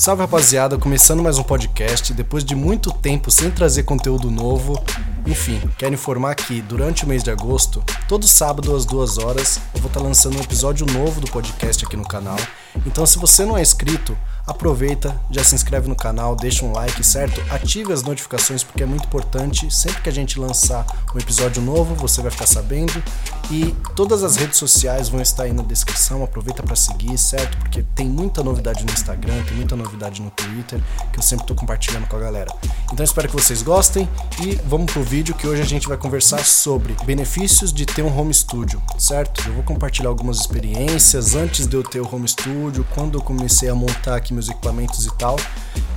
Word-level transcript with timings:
Salve 0.00 0.22
rapaziada, 0.22 0.78
começando 0.78 1.22
mais 1.22 1.36
um 1.36 1.42
podcast. 1.42 2.14
Depois 2.14 2.42
de 2.42 2.54
muito 2.54 2.90
tempo 2.90 3.30
sem 3.30 3.50
trazer 3.50 3.82
conteúdo 3.82 4.30
novo, 4.30 4.82
enfim, 5.26 5.60
quero 5.76 5.92
informar 5.92 6.34
que 6.36 6.62
durante 6.62 7.04
o 7.04 7.06
mês 7.06 7.22
de 7.22 7.30
agosto, 7.30 7.84
todo 8.08 8.26
sábado 8.26 8.74
às 8.74 8.86
duas 8.86 9.18
horas, 9.18 9.60
eu 9.74 9.80
vou 9.82 9.88
estar 9.88 10.00
lançando 10.00 10.38
um 10.38 10.40
episódio 10.40 10.86
novo 10.86 11.20
do 11.20 11.30
podcast 11.30 11.84
aqui 11.84 11.98
no 11.98 12.08
canal. 12.08 12.38
Então, 12.86 13.04
se 13.04 13.18
você 13.18 13.44
não 13.44 13.58
é 13.58 13.60
inscrito, 13.60 14.16
aproveita, 14.46 15.20
já 15.30 15.44
se 15.44 15.54
inscreve 15.54 15.88
no 15.88 15.94
canal, 15.94 16.34
deixa 16.34 16.64
um 16.64 16.72
like, 16.72 17.04
certo? 17.04 17.40
Ative 17.50 17.92
as 17.92 18.02
notificações 18.02 18.62
porque 18.62 18.82
é 18.82 18.86
muito 18.86 19.04
importante. 19.04 19.72
Sempre 19.74 20.02
que 20.02 20.08
a 20.08 20.12
gente 20.12 20.38
lançar 20.38 20.86
um 21.14 21.18
episódio 21.18 21.62
novo, 21.62 21.94
você 21.94 22.20
vai 22.20 22.30
ficar 22.30 22.46
sabendo. 22.46 23.02
E 23.50 23.74
todas 23.96 24.22
as 24.22 24.36
redes 24.36 24.58
sociais 24.58 25.08
vão 25.08 25.20
estar 25.20 25.44
aí 25.44 25.52
na 25.52 25.62
descrição. 25.62 26.22
Aproveita 26.22 26.62
para 26.62 26.76
seguir, 26.76 27.16
certo? 27.18 27.56
Porque 27.58 27.82
tem 27.94 28.08
muita 28.08 28.42
novidade 28.42 28.84
no 28.84 28.92
Instagram, 28.92 29.42
tem 29.44 29.56
muita 29.56 29.76
novidade 29.76 30.22
no 30.22 30.30
Twitter 30.30 30.80
que 31.12 31.18
eu 31.18 31.22
sempre 31.22 31.44
estou 31.44 31.56
compartilhando 31.56 32.06
com 32.06 32.16
a 32.16 32.20
galera. 32.20 32.52
Então 32.92 33.04
espero 33.04 33.28
que 33.28 33.34
vocês 33.34 33.62
gostem 33.62 34.08
e 34.40 34.54
vamos 34.66 34.92
pro 34.92 35.02
vídeo 35.02 35.34
que 35.34 35.46
hoje 35.46 35.62
a 35.62 35.66
gente 35.66 35.88
vai 35.88 35.96
conversar 35.96 36.44
sobre 36.44 36.94
benefícios 37.04 37.72
de 37.72 37.86
ter 37.86 38.02
um 38.02 38.18
home 38.18 38.32
studio, 38.32 38.82
certo? 38.98 39.48
Eu 39.48 39.54
vou 39.54 39.62
compartilhar 39.62 40.08
algumas 40.08 40.38
experiências 40.38 41.34
antes 41.34 41.66
de 41.66 41.76
eu 41.76 41.82
ter 41.82 42.00
o 42.00 42.14
home 42.14 42.28
studio, 42.28 42.86
quando 42.94 43.18
eu 43.18 43.22
comecei 43.22 43.68
a 43.68 43.74
montar 43.74 44.16
aqui 44.16 44.32
meus 44.40 44.48
equipamentos 44.48 45.04
e 45.04 45.14
tal. 45.16 45.36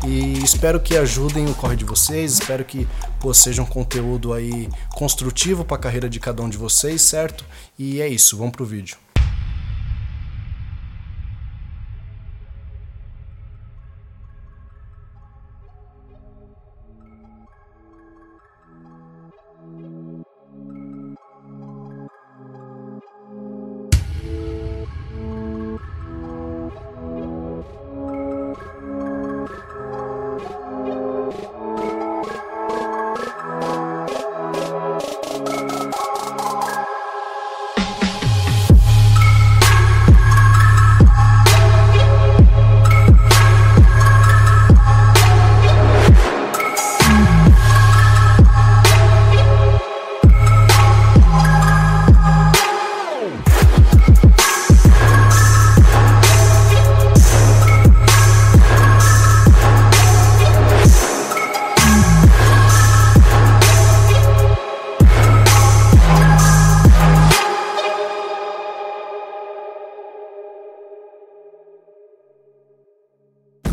E 0.05 0.43
espero 0.43 0.79
que 0.79 0.97
ajudem 0.97 1.45
o 1.45 1.55
corre 1.55 1.77
de 1.77 1.85
vocês, 1.85 2.33
espero 2.33 2.65
que 2.65 2.85
pô, 3.19 3.33
seja 3.33 3.61
um 3.61 3.65
conteúdo 3.65 4.33
aí 4.33 4.69
construtivo 4.93 5.63
para 5.63 5.77
a 5.77 5.79
carreira 5.79 6.09
de 6.09 6.19
cada 6.19 6.43
um 6.43 6.49
de 6.49 6.57
vocês, 6.57 7.01
certo? 7.01 7.45
E 7.79 8.01
é 8.01 8.07
isso, 8.07 8.37
vamos 8.37 8.51
pro 8.51 8.65
vídeo. 8.65 8.97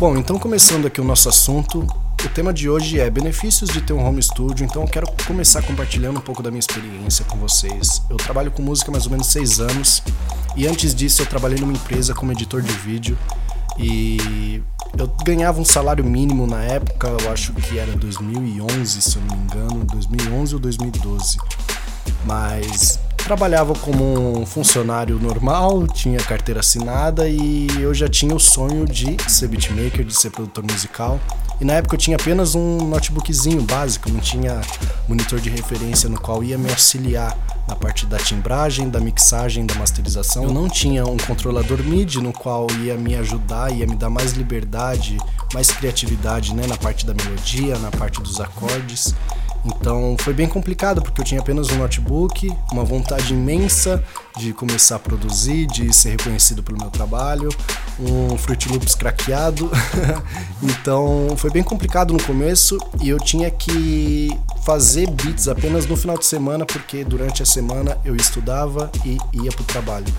Bom, 0.01 0.17
então 0.17 0.39
começando 0.39 0.87
aqui 0.87 0.99
o 0.99 1.03
nosso 1.03 1.29
assunto, 1.29 1.85
o 2.25 2.29
tema 2.29 2.51
de 2.51 2.67
hoje 2.67 2.99
é 2.99 3.07
benefícios 3.07 3.69
de 3.69 3.81
ter 3.81 3.93
um 3.93 4.03
home 4.03 4.19
studio, 4.19 4.65
então 4.65 4.81
eu 4.81 4.87
quero 4.87 5.05
começar 5.27 5.61
compartilhando 5.61 6.17
um 6.17 6.21
pouco 6.21 6.41
da 6.41 6.49
minha 6.49 6.59
experiência 6.59 7.23
com 7.25 7.37
vocês. 7.37 8.01
Eu 8.09 8.17
trabalho 8.17 8.49
com 8.49 8.63
música 8.63 8.89
há 8.89 8.93
mais 8.93 9.05
ou 9.05 9.11
menos 9.11 9.27
seis 9.27 9.59
anos 9.59 10.01
e 10.55 10.65
antes 10.65 10.95
disso 10.95 11.21
eu 11.21 11.27
trabalhei 11.27 11.59
numa 11.59 11.73
empresa 11.73 12.15
como 12.15 12.31
editor 12.31 12.63
de 12.63 12.73
vídeo 12.73 13.15
e 13.77 14.63
eu 14.97 15.05
ganhava 15.23 15.61
um 15.61 15.65
salário 15.65 16.03
mínimo 16.03 16.47
na 16.47 16.63
época, 16.63 17.07
eu 17.07 17.31
acho 17.31 17.53
que 17.53 17.77
era 17.77 17.91
2011, 17.91 19.01
se 19.03 19.17
eu 19.17 19.21
não 19.21 19.37
me 19.37 19.43
engano, 19.43 19.85
2011 19.85 20.55
ou 20.55 20.59
2012. 20.59 21.37
Mas 22.25 22.99
trabalhava 23.21 23.73
como 23.75 24.39
um 24.39 24.45
funcionário 24.45 25.19
normal, 25.19 25.87
tinha 25.87 26.19
carteira 26.19 26.59
assinada 26.59 27.27
e 27.27 27.67
eu 27.79 27.93
já 27.93 28.07
tinha 28.07 28.35
o 28.35 28.39
sonho 28.39 28.85
de 28.85 29.15
ser 29.27 29.47
beatmaker, 29.47 30.03
de 30.03 30.13
ser 30.13 30.29
produtor 30.31 30.63
musical. 30.63 31.19
E 31.59 31.65
na 31.65 31.73
época 31.73 31.95
eu 31.95 31.99
tinha 31.99 32.17
apenas 32.17 32.55
um 32.55 32.77
notebookzinho 32.77 33.61
básico, 33.61 34.09
não 34.09 34.19
tinha 34.19 34.61
monitor 35.07 35.39
de 35.39 35.49
referência 35.49 36.09
no 36.09 36.19
qual 36.19 36.43
ia 36.43 36.57
me 36.57 36.69
auxiliar 36.69 37.37
na 37.67 37.75
parte 37.75 38.05
da 38.05 38.17
timbragem, 38.17 38.89
da 38.89 38.99
mixagem, 38.99 39.65
da 39.65 39.75
masterização. 39.75 40.43
Eu 40.43 40.51
não 40.51 40.67
tinha 40.67 41.05
um 41.05 41.17
controlador 41.17 41.81
MIDI 41.83 42.19
no 42.19 42.33
qual 42.33 42.67
ia 42.81 42.97
me 42.97 43.15
ajudar, 43.15 43.71
ia 43.71 43.85
me 43.85 43.95
dar 43.95 44.09
mais 44.09 44.33
liberdade, 44.33 45.17
mais 45.53 45.69
criatividade 45.71 46.53
né, 46.55 46.65
na 46.67 46.77
parte 46.77 47.05
da 47.05 47.13
melodia, 47.13 47.77
na 47.77 47.91
parte 47.91 48.21
dos 48.21 48.41
acordes. 48.41 49.13
Então 49.63 50.15
foi 50.19 50.33
bem 50.33 50.47
complicado 50.47 51.01
porque 51.01 51.21
eu 51.21 51.25
tinha 51.25 51.39
apenas 51.39 51.69
um 51.69 51.77
notebook, 51.77 52.51
uma 52.71 52.83
vontade 52.83 53.33
imensa 53.33 54.03
de 54.37 54.53
começar 54.53 54.95
a 54.95 54.99
produzir, 54.99 55.67
de 55.67 55.93
ser 55.93 56.11
reconhecido 56.11 56.63
pelo 56.63 56.77
meu 56.79 56.89
trabalho, 56.89 57.49
um 57.99 58.35
Fruit 58.37 58.69
Loops 58.69 58.95
craqueado. 58.95 59.69
então 60.63 61.27
foi 61.37 61.51
bem 61.51 61.61
complicado 61.61 62.13
no 62.13 62.23
começo 62.23 62.77
e 63.01 63.09
eu 63.09 63.19
tinha 63.19 63.51
que 63.51 64.29
fazer 64.63 65.09
beats 65.11 65.47
apenas 65.47 65.85
no 65.85 65.95
final 65.95 66.17
de 66.17 66.25
semana 66.25 66.65
porque 66.65 67.03
durante 67.03 67.43
a 67.43 67.45
semana 67.45 67.97
eu 68.03 68.15
estudava 68.15 68.91
e 69.05 69.17
ia 69.33 69.51
para 69.51 69.61
o 69.61 69.65
trabalho. 69.65 70.13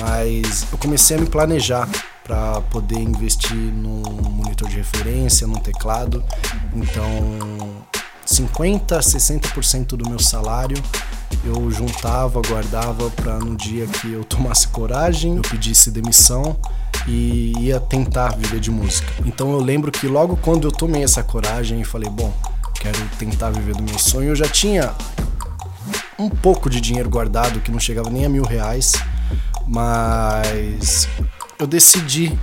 Mas 0.00 0.66
eu 0.70 0.78
comecei 0.78 1.16
a 1.16 1.20
me 1.20 1.26
planejar 1.26 1.88
para 2.22 2.60
poder 2.62 2.98
investir 2.98 3.56
num 3.56 4.02
monitor 4.30 4.68
de 4.68 4.76
referência, 4.76 5.46
num 5.46 5.54
teclado. 5.54 6.24
Então 6.74 7.86
50 8.26 8.96
a 8.96 9.00
60% 9.00 9.96
do 9.96 10.08
meu 10.08 10.18
salário 10.18 10.76
eu 11.44 11.70
juntava, 11.70 12.40
guardava 12.42 13.08
para 13.10 13.38
no 13.38 13.56
dia 13.56 13.86
que 13.86 14.12
eu 14.12 14.24
tomasse 14.24 14.66
coragem, 14.68 15.36
eu 15.36 15.42
pedisse 15.42 15.90
demissão 15.90 16.56
e 17.06 17.52
ia 17.58 17.78
tentar 17.78 18.36
viver 18.36 18.58
de 18.58 18.70
música. 18.70 19.06
Então 19.24 19.52
eu 19.52 19.60
lembro 19.60 19.92
que 19.92 20.08
logo 20.08 20.36
quando 20.38 20.66
eu 20.66 20.72
tomei 20.72 21.04
essa 21.04 21.22
coragem 21.22 21.80
e 21.80 21.84
falei, 21.84 22.10
bom, 22.10 22.32
quero 22.80 22.98
tentar 23.18 23.50
viver 23.50 23.74
do 23.74 23.82
meu 23.82 23.98
sonho, 23.98 24.30
eu 24.30 24.36
já 24.36 24.48
tinha 24.48 24.92
um 26.18 26.28
pouco 26.28 26.68
de 26.68 26.80
dinheiro 26.80 27.08
guardado 27.08 27.60
que 27.60 27.70
não 27.70 27.78
chegava 27.78 28.10
nem 28.10 28.24
a 28.24 28.28
mil 28.28 28.44
reais, 28.44 28.94
mas 29.68 31.08
eu 31.58 31.66
decidi 31.66 32.36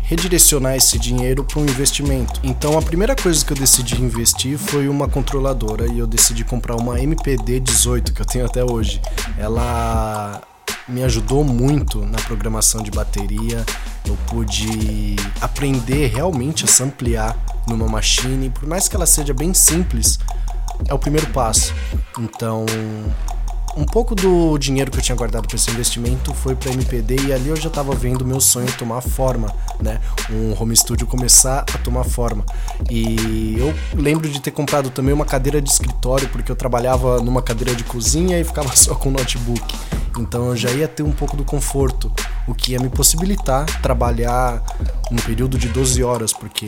redirecionar 0.00 0.76
esse 0.76 0.98
dinheiro 0.98 1.44
para 1.44 1.60
um 1.60 1.64
investimento. 1.64 2.40
Então 2.42 2.76
a 2.78 2.82
primeira 2.82 3.14
coisa 3.14 3.44
que 3.44 3.52
eu 3.52 3.56
decidi 3.56 4.00
investir 4.02 4.58
foi 4.58 4.88
uma 4.88 5.08
controladora 5.08 5.86
e 5.86 5.98
eu 5.98 6.06
decidi 6.06 6.44
comprar 6.44 6.76
uma 6.76 7.00
MPD 7.00 7.60
18 7.60 8.12
que 8.12 8.20
eu 8.20 8.26
tenho 8.26 8.46
até 8.46 8.64
hoje. 8.64 9.00
Ela 9.38 10.42
me 10.88 11.02
ajudou 11.04 11.44
muito 11.44 12.04
na 12.04 12.18
programação 12.18 12.82
de 12.82 12.90
bateria. 12.90 13.64
Eu 14.04 14.16
pude 14.26 15.16
aprender 15.40 16.08
realmente 16.08 16.64
a 16.64 16.68
samplear 16.68 17.36
numa 17.66 17.86
machine, 17.86 18.50
por 18.50 18.66
mais 18.66 18.88
que 18.88 18.96
ela 18.96 19.06
seja 19.06 19.32
bem 19.32 19.54
simples, 19.54 20.18
é 20.88 20.94
o 20.94 20.98
primeiro 20.98 21.28
passo. 21.28 21.72
Então, 22.18 22.66
um 23.76 23.84
pouco 23.84 24.14
do 24.14 24.58
dinheiro 24.58 24.90
que 24.90 24.98
eu 24.98 25.02
tinha 25.02 25.16
guardado 25.16 25.46
para 25.46 25.56
esse 25.56 25.70
investimento 25.70 26.34
foi 26.34 26.54
para 26.54 26.72
MPD 26.72 27.28
e 27.28 27.32
ali 27.32 27.48
eu 27.48 27.56
já 27.56 27.68
estava 27.68 27.94
vendo 27.94 28.24
meu 28.24 28.40
sonho 28.40 28.66
tomar 28.76 29.00
forma, 29.00 29.52
né? 29.80 30.00
Um 30.30 30.60
home 30.60 30.76
studio 30.76 31.06
começar 31.06 31.64
a 31.72 31.78
tomar 31.78 32.04
forma. 32.04 32.44
E 32.90 33.56
eu 33.58 33.74
lembro 33.94 34.28
de 34.28 34.40
ter 34.40 34.50
comprado 34.50 34.90
também 34.90 35.14
uma 35.14 35.24
cadeira 35.24 35.60
de 35.60 35.70
escritório 35.70 36.28
porque 36.28 36.50
eu 36.50 36.56
trabalhava 36.56 37.20
numa 37.20 37.42
cadeira 37.42 37.74
de 37.74 37.84
cozinha 37.84 38.38
e 38.38 38.44
ficava 38.44 38.74
só 38.74 38.94
com 38.94 39.10
notebook. 39.10 39.74
Então 40.20 40.48
eu 40.48 40.56
já 40.56 40.70
ia 40.70 40.86
ter 40.86 41.02
um 41.02 41.12
pouco 41.12 41.36
do 41.36 41.44
conforto, 41.44 42.12
o 42.46 42.54
que 42.54 42.72
ia 42.72 42.78
me 42.78 42.88
possibilitar 42.88 43.64
trabalhar 43.80 44.62
um 45.10 45.16
período 45.16 45.58
de 45.58 45.68
12 45.68 46.02
horas, 46.02 46.32
porque 46.32 46.66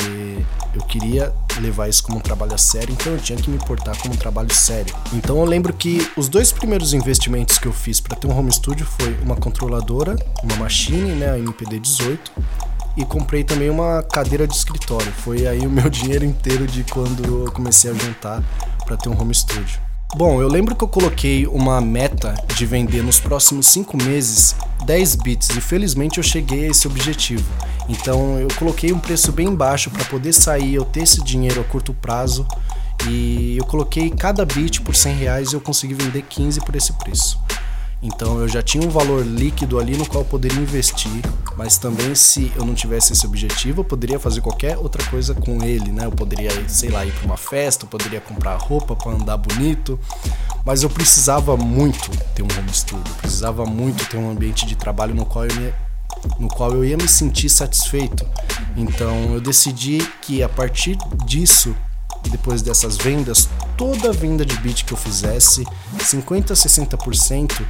eu 0.75 0.81
queria 0.83 1.33
levar 1.61 1.89
isso 1.89 2.03
como 2.03 2.19
um 2.19 2.21
trabalho 2.21 2.55
a 2.55 2.59
sério, 2.59 2.93
então 2.93 3.13
eu 3.13 3.19
tinha 3.19 3.39
que 3.39 3.51
me 3.51 3.59
portar 3.59 3.97
como 4.01 4.15
um 4.15 4.17
trabalho 4.17 4.53
sério. 4.53 4.95
Então 5.13 5.39
eu 5.39 5.45
lembro 5.45 5.73
que 5.73 6.11
os 6.17 6.29
dois 6.29 6.51
primeiros 6.51 6.95
investimentos 6.95 7.59
que 7.59 7.67
eu 7.67 7.73
fiz 7.73 8.01
para 8.01 8.17
ter 8.17 8.27
um 8.27 8.37
home 8.37 8.51
studio 8.51 8.87
foi 8.87 9.17
uma 9.23 9.37
controladora, 9.37 10.17
uma 10.43 10.57
machine, 10.57 11.13
né, 11.13 11.31
a 11.31 11.39
MPD 11.39 11.79
18, 11.79 12.33
e 12.97 13.05
comprei 13.05 13.45
também 13.45 13.71
uma 13.71 14.03
cadeira 14.03 14.47
de 14.47 14.55
escritório. 14.55 15.13
Foi 15.13 15.47
aí 15.47 15.67
o 15.67 15.71
meu 15.71 15.89
dinheiro 15.91 16.25
inteiro 16.25 16.67
de 16.67 16.85
quando 16.85 17.45
eu 17.45 17.53
comecei 17.53 17.91
a 17.91 17.95
juntar 17.95 18.43
para 18.85 18.97
ter 18.97 19.09
um 19.09 19.21
home 19.21 19.35
studio. 19.35 19.92
Bom, 20.15 20.43
eu 20.43 20.49
lembro 20.49 20.77
que 20.77 20.85
eu 20.85 20.89
coloquei 20.89 21.47
uma 21.47 21.81
meta 21.81 22.35
de 22.55 22.67
vender 22.67 23.03
nos 23.03 23.19
próximos 23.19 23.67
5 23.69 23.97
meses 23.97 24.55
10 24.85 25.15
bits 25.17 25.49
e 25.57 25.61
felizmente 25.61 26.19
eu 26.19 26.23
cheguei 26.23 26.67
a 26.67 26.69
esse 26.69 26.87
objetivo. 26.87 27.51
Então 27.89 28.39
eu 28.39 28.49
coloquei 28.59 28.93
um 28.93 28.99
preço 28.99 29.33
bem 29.33 29.55
baixo 29.55 29.91
para 29.91 30.05
poder 30.05 30.35
sair, 30.35 30.75
eu 30.75 30.85
ter 30.85 31.05
esse 31.05 31.23
dinheiro 31.25 31.63
a 31.63 31.65
curto 31.65 31.95
prazo 31.95 32.47
e 33.09 33.57
eu 33.57 33.65
coloquei 33.65 34.11
cada 34.11 34.45
bit 34.45 34.83
por 34.83 34.95
100 34.95 35.15
reais 35.15 35.53
e 35.53 35.55
eu 35.55 35.63
consegui 35.63 35.95
vender 35.95 36.21
15 36.29 36.61
por 36.61 36.77
esse 36.77 36.93
preço. 36.93 37.41
Então 38.03 38.41
eu 38.41 38.49
já 38.49 38.61
tinha 38.61 38.85
um 38.85 38.91
valor 38.91 39.25
líquido 39.25 39.79
ali 39.79 39.97
no 39.97 40.05
qual 40.05 40.25
eu 40.25 40.29
poderia 40.29 40.59
investir, 40.59 41.23
mas 41.57 41.79
também 41.79 42.17
se 42.17 42.51
eu 42.57 42.65
não 42.65 42.75
tivesse 42.75 43.13
esse 43.13 43.25
objetivo, 43.25 43.83
eu 43.83 43.85
poderia 43.85 44.19
fazer 44.19 44.41
qualquer 44.41 44.77
outra 44.77 45.05
coisa 45.05 45.35
com 45.35 45.63
ele, 45.63 45.93
né? 45.93 46.07
Eu 46.07 46.11
poderia, 46.11 46.51
sei 46.69 46.91
lá, 46.91 47.07
ir 47.07 47.13
para 47.13 47.25
uma 47.25 47.37
festa, 47.37 47.85
eu 47.85 47.89
poderia 47.89 48.21
comprar 48.21 48.57
roupa 48.57 48.97
para 48.97 49.13
andar 49.13 49.37
bonito, 49.37 50.01
mas 50.65 50.83
eu 50.83 50.91
precisava 50.91 51.57
muito 51.57 52.11
ter 52.35 52.43
um 52.43 52.49
home 52.59 52.73
studio, 52.73 53.15
precisava 53.21 53.65
muito 53.65 54.05
ter 54.09 54.17
um 54.17 54.29
ambiente 54.29 54.67
de 54.67 54.75
trabalho 54.75 55.15
no 55.15 55.25
qual 55.25 55.47
eu 55.47 55.55
me 55.55 55.73
no 56.39 56.47
qual 56.47 56.73
eu 56.73 56.85
ia 56.85 56.97
me 56.97 57.09
sentir 57.09 57.49
satisfeito. 57.49 58.25
Então 58.77 59.35
eu 59.35 59.41
decidi 59.41 59.99
que 60.21 60.43
a 60.43 60.49
partir 60.49 60.97
disso 61.25 61.75
depois 62.31 62.63
dessas 62.63 62.97
vendas, 62.97 63.49
toda 63.77 64.13
venda 64.13 64.45
de 64.45 64.57
bit 64.59 64.85
que 64.85 64.93
eu 64.93 64.97
fizesse, 64.97 65.65
50 66.01 66.53
a 66.53 66.57
60% 66.57 67.63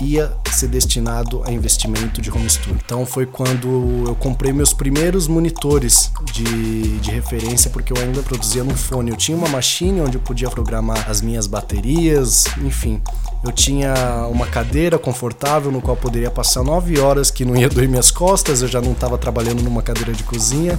ia 0.00 0.32
ser 0.52 0.68
destinado 0.68 1.42
a 1.44 1.52
investimento 1.52 2.20
de 2.20 2.30
home 2.30 2.48
studio. 2.48 2.78
Então 2.84 3.04
foi 3.04 3.26
quando 3.26 4.04
eu 4.06 4.14
comprei 4.14 4.52
meus 4.52 4.72
primeiros 4.72 5.26
monitores 5.26 6.12
de, 6.32 6.98
de 6.98 7.10
referência, 7.10 7.70
porque 7.70 7.92
eu 7.92 7.96
ainda 7.96 8.22
produzia 8.22 8.64
no 8.64 8.76
fone. 8.76 9.10
Eu 9.10 9.16
tinha 9.16 9.36
uma 9.36 9.48
machine 9.48 10.00
onde 10.00 10.16
eu 10.16 10.20
podia 10.20 10.48
programar 10.50 11.08
as 11.10 11.20
minhas 11.20 11.46
baterias, 11.46 12.44
enfim. 12.58 13.00
Eu 13.44 13.52
tinha 13.52 14.26
uma 14.30 14.46
cadeira 14.46 14.98
confortável 14.98 15.70
no 15.70 15.80
qual 15.80 15.96
eu 15.96 16.00
poderia 16.00 16.30
passar 16.30 16.62
nove 16.64 16.98
horas 16.98 17.30
que 17.30 17.44
não 17.44 17.56
ia 17.56 17.68
doer 17.68 17.88
minhas 17.88 18.10
costas, 18.10 18.62
eu 18.62 18.68
já 18.68 18.80
não 18.80 18.92
estava 18.92 19.16
trabalhando 19.16 19.62
numa 19.62 19.82
cadeira 19.82 20.12
de 20.12 20.22
cozinha. 20.24 20.78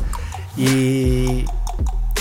E 0.57 1.45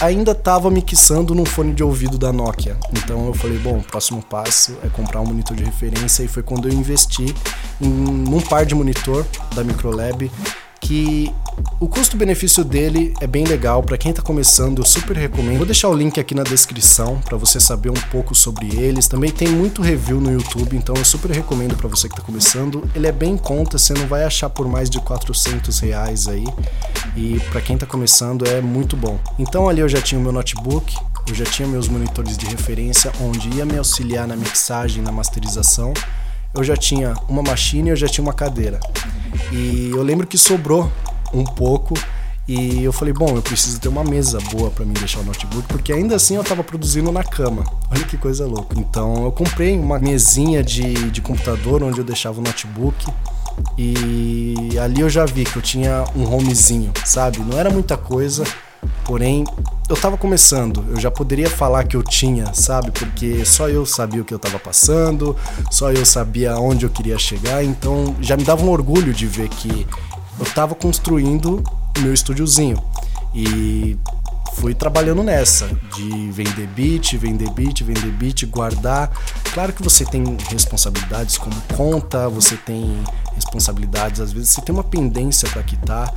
ainda 0.00 0.32
estava 0.32 0.70
mixando 0.70 1.34
num 1.34 1.44
fone 1.44 1.72
de 1.72 1.82
ouvido 1.82 2.18
da 2.18 2.32
Nokia. 2.32 2.76
Então 2.92 3.26
eu 3.26 3.34
falei, 3.34 3.58
bom, 3.58 3.78
o 3.78 3.82
próximo 3.82 4.22
passo 4.22 4.76
é 4.84 4.88
comprar 4.88 5.20
um 5.20 5.26
monitor 5.26 5.56
de 5.56 5.64
referência 5.64 6.22
e 6.22 6.28
foi 6.28 6.42
quando 6.42 6.68
eu 6.68 6.72
investi 6.72 7.34
em 7.80 7.88
um 7.88 8.40
par 8.40 8.64
de 8.64 8.74
monitor 8.74 9.26
da 9.54 9.64
Microlab 9.64 10.30
que 10.88 11.30
o 11.78 11.86
custo-benefício 11.86 12.64
dele 12.64 13.12
é 13.20 13.26
bem 13.26 13.44
legal 13.44 13.82
para 13.82 13.98
quem 13.98 14.10
está 14.10 14.22
começando, 14.22 14.78
eu 14.78 14.86
super 14.86 15.14
recomendo. 15.14 15.58
Vou 15.58 15.66
deixar 15.66 15.90
o 15.90 15.94
link 15.94 16.18
aqui 16.18 16.34
na 16.34 16.42
descrição 16.42 17.20
para 17.20 17.36
você 17.36 17.60
saber 17.60 17.90
um 17.90 18.00
pouco 18.10 18.34
sobre 18.34 18.74
eles. 18.74 19.06
Também 19.06 19.30
tem 19.30 19.48
muito 19.48 19.82
review 19.82 20.18
no 20.18 20.32
YouTube, 20.32 20.74
então 20.74 20.94
eu 20.96 21.04
super 21.04 21.30
recomendo 21.30 21.76
para 21.76 21.88
você 21.88 22.08
que 22.08 22.14
está 22.14 22.24
começando. 22.24 22.88
Ele 22.94 23.06
é 23.06 23.12
bem 23.12 23.34
em 23.34 23.36
conta, 23.36 23.76
você 23.76 23.92
não 23.92 24.06
vai 24.06 24.24
achar 24.24 24.48
por 24.48 24.66
mais 24.66 24.88
de 24.88 24.98
400 24.98 25.78
reais 25.80 26.26
aí. 26.26 26.46
E 27.14 27.38
para 27.50 27.60
quem 27.60 27.74
está 27.74 27.86
começando 27.86 28.48
é 28.48 28.62
muito 28.62 28.96
bom. 28.96 29.20
Então 29.38 29.68
ali 29.68 29.80
eu 29.80 29.88
já 29.90 30.00
tinha 30.00 30.18
o 30.18 30.22
meu 30.22 30.32
notebook, 30.32 30.96
eu 31.28 31.34
já 31.34 31.44
tinha 31.44 31.68
meus 31.68 31.86
monitores 31.86 32.38
de 32.38 32.46
referência 32.46 33.12
onde 33.20 33.54
ia 33.54 33.66
me 33.66 33.76
auxiliar 33.76 34.26
na 34.26 34.36
mixagem, 34.36 35.02
na 35.02 35.12
masterização. 35.12 35.92
Eu 36.58 36.64
já 36.64 36.76
tinha 36.76 37.14
uma 37.28 37.42
machine 37.42 37.88
e 37.88 37.92
eu 37.92 37.96
já 37.96 38.08
tinha 38.08 38.22
uma 38.22 38.32
cadeira. 38.32 38.80
E 39.52 39.90
eu 39.90 40.02
lembro 40.02 40.26
que 40.26 40.36
sobrou 40.36 40.90
um 41.32 41.44
pouco 41.44 41.94
e 42.48 42.82
eu 42.82 42.92
falei, 42.92 43.12
bom, 43.12 43.36
eu 43.36 43.42
preciso 43.42 43.78
ter 43.78 43.88
uma 43.88 44.02
mesa 44.02 44.38
boa 44.50 44.70
para 44.70 44.84
mim 44.84 44.94
deixar 44.94 45.20
o 45.20 45.24
notebook, 45.24 45.68
porque 45.68 45.92
ainda 45.92 46.16
assim 46.16 46.34
eu 46.34 46.42
estava 46.42 46.64
produzindo 46.64 47.12
na 47.12 47.22
cama. 47.22 47.62
Olha 47.90 48.04
que 48.04 48.16
coisa 48.16 48.46
louca. 48.46 48.74
Então 48.78 49.24
eu 49.24 49.30
comprei 49.30 49.78
uma 49.78 49.98
mesinha 49.98 50.62
de, 50.62 51.10
de 51.10 51.20
computador 51.20 51.82
onde 51.82 51.98
eu 51.98 52.04
deixava 52.04 52.40
o 52.40 52.42
notebook. 52.42 53.06
E 53.76 54.78
ali 54.82 55.00
eu 55.00 55.10
já 55.10 55.26
vi 55.26 55.44
que 55.44 55.56
eu 55.56 55.62
tinha 55.62 56.04
um 56.16 56.32
homezinho, 56.34 56.90
sabe? 57.04 57.38
Não 57.38 57.58
era 57.58 57.70
muita 57.70 57.96
coisa, 57.96 58.44
porém 59.04 59.44
eu 59.88 59.96
tava 59.96 60.16
começando, 60.18 60.84
eu 60.90 61.00
já 61.00 61.10
poderia 61.10 61.48
falar 61.48 61.84
que 61.84 61.96
eu 61.96 62.02
tinha, 62.02 62.52
sabe? 62.52 62.90
Porque 62.90 63.44
só 63.44 63.68
eu 63.68 63.86
sabia 63.86 64.20
o 64.20 64.24
que 64.24 64.34
eu 64.34 64.38
tava 64.38 64.58
passando, 64.58 65.36
só 65.70 65.90
eu 65.90 66.04
sabia 66.04 66.56
onde 66.58 66.84
eu 66.84 66.90
queria 66.90 67.18
chegar, 67.18 67.64
então 67.64 68.14
já 68.20 68.36
me 68.36 68.44
dava 68.44 68.64
um 68.64 68.70
orgulho 68.70 69.12
de 69.12 69.26
ver 69.26 69.48
que 69.48 69.86
eu 70.38 70.44
tava 70.54 70.74
construindo 70.74 71.62
o 71.96 72.00
meu 72.00 72.12
estúdiozinho. 72.12 72.82
E 73.34 73.96
fui 74.54 74.74
trabalhando 74.74 75.22
nessa, 75.22 75.68
de 75.94 76.30
vender 76.30 76.66
beat, 76.68 77.16
vender 77.16 77.50
beat, 77.50 77.82
vender 77.82 78.10
beat, 78.12 78.44
guardar. 78.46 79.10
Claro 79.52 79.72
que 79.72 79.82
você 79.82 80.04
tem 80.04 80.36
responsabilidades 80.50 81.38
como 81.38 81.54
conta, 81.76 82.28
você 82.28 82.56
tem 82.56 83.02
responsabilidades, 83.34 84.20
às 84.20 84.32
vezes 84.32 84.50
você 84.50 84.60
tem 84.60 84.74
uma 84.74 84.84
pendência 84.84 85.48
para 85.48 85.62
quitar, 85.62 86.12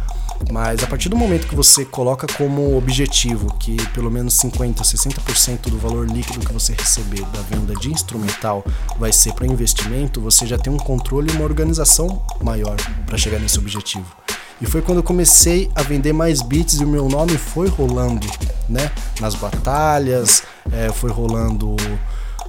mas 0.49 0.83
a 0.83 0.88
partir 0.88 1.09
do 1.09 1.15
momento 1.15 1.47
que 1.47 1.55
você 1.55 1.83
coloca 1.85 2.25
como 2.38 2.77
objetivo 2.77 3.53
que 3.59 3.75
pelo 3.89 4.09
menos 4.09 4.35
50, 4.35 4.83
60% 4.83 5.69
do 5.69 5.77
valor 5.77 6.09
líquido 6.09 6.45
que 6.45 6.53
você 6.53 6.73
receber 6.73 7.21
da 7.27 7.41
venda 7.41 7.73
de 7.75 7.91
instrumental 7.91 8.63
vai 8.97 9.11
ser 9.11 9.33
para 9.33 9.45
investimento, 9.45 10.21
você 10.21 10.45
já 10.45 10.57
tem 10.57 10.71
um 10.71 10.77
controle 10.77 11.31
e 11.31 11.35
uma 11.35 11.45
organização 11.45 12.21
maior 12.41 12.75
para 13.05 13.17
chegar 13.17 13.39
nesse 13.39 13.59
objetivo. 13.59 14.05
E 14.61 14.65
foi 14.65 14.81
quando 14.81 14.99
eu 14.99 15.03
comecei 15.03 15.71
a 15.73 15.81
vender 15.81 16.13
mais 16.13 16.41
beats 16.41 16.79
e 16.79 16.83
o 16.83 16.88
meu 16.88 17.09
nome 17.09 17.35
foi 17.35 17.67
rolando, 17.67 18.27
né? 18.69 18.91
Nas 19.19 19.33
batalhas, 19.33 20.43
é, 20.71 20.91
foi 20.91 21.09
rolando 21.11 21.75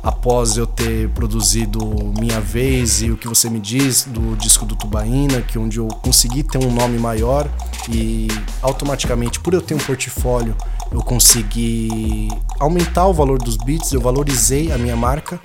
após 0.02 0.56
eu 0.56 0.66
ter 0.66 1.08
produzido 1.10 1.80
Minha 2.18 2.40
Vez 2.40 3.02
e 3.02 3.10
o 3.10 3.16
que 3.16 3.28
você 3.28 3.48
me 3.48 3.60
diz 3.60 4.04
do 4.04 4.36
disco 4.36 4.66
do 4.66 4.74
Tubaína, 4.74 5.40
que 5.42 5.58
onde 5.58 5.78
eu 5.78 5.86
consegui 5.86 6.42
ter 6.42 6.58
um 6.58 6.72
nome 6.72 6.98
maior 6.98 7.48
e 7.88 8.28
automaticamente 8.60 9.38
por 9.38 9.54
eu 9.54 9.60
ter 9.60 9.74
um 9.74 9.78
portfólio 9.78 10.56
eu 10.90 11.00
consegui 11.00 12.28
aumentar 12.60 13.06
o 13.06 13.14
valor 13.14 13.38
dos 13.38 13.56
beats, 13.56 13.92
eu 13.92 14.00
valorizei 14.00 14.72
a 14.72 14.78
minha 14.78 14.96
marca 14.96 15.40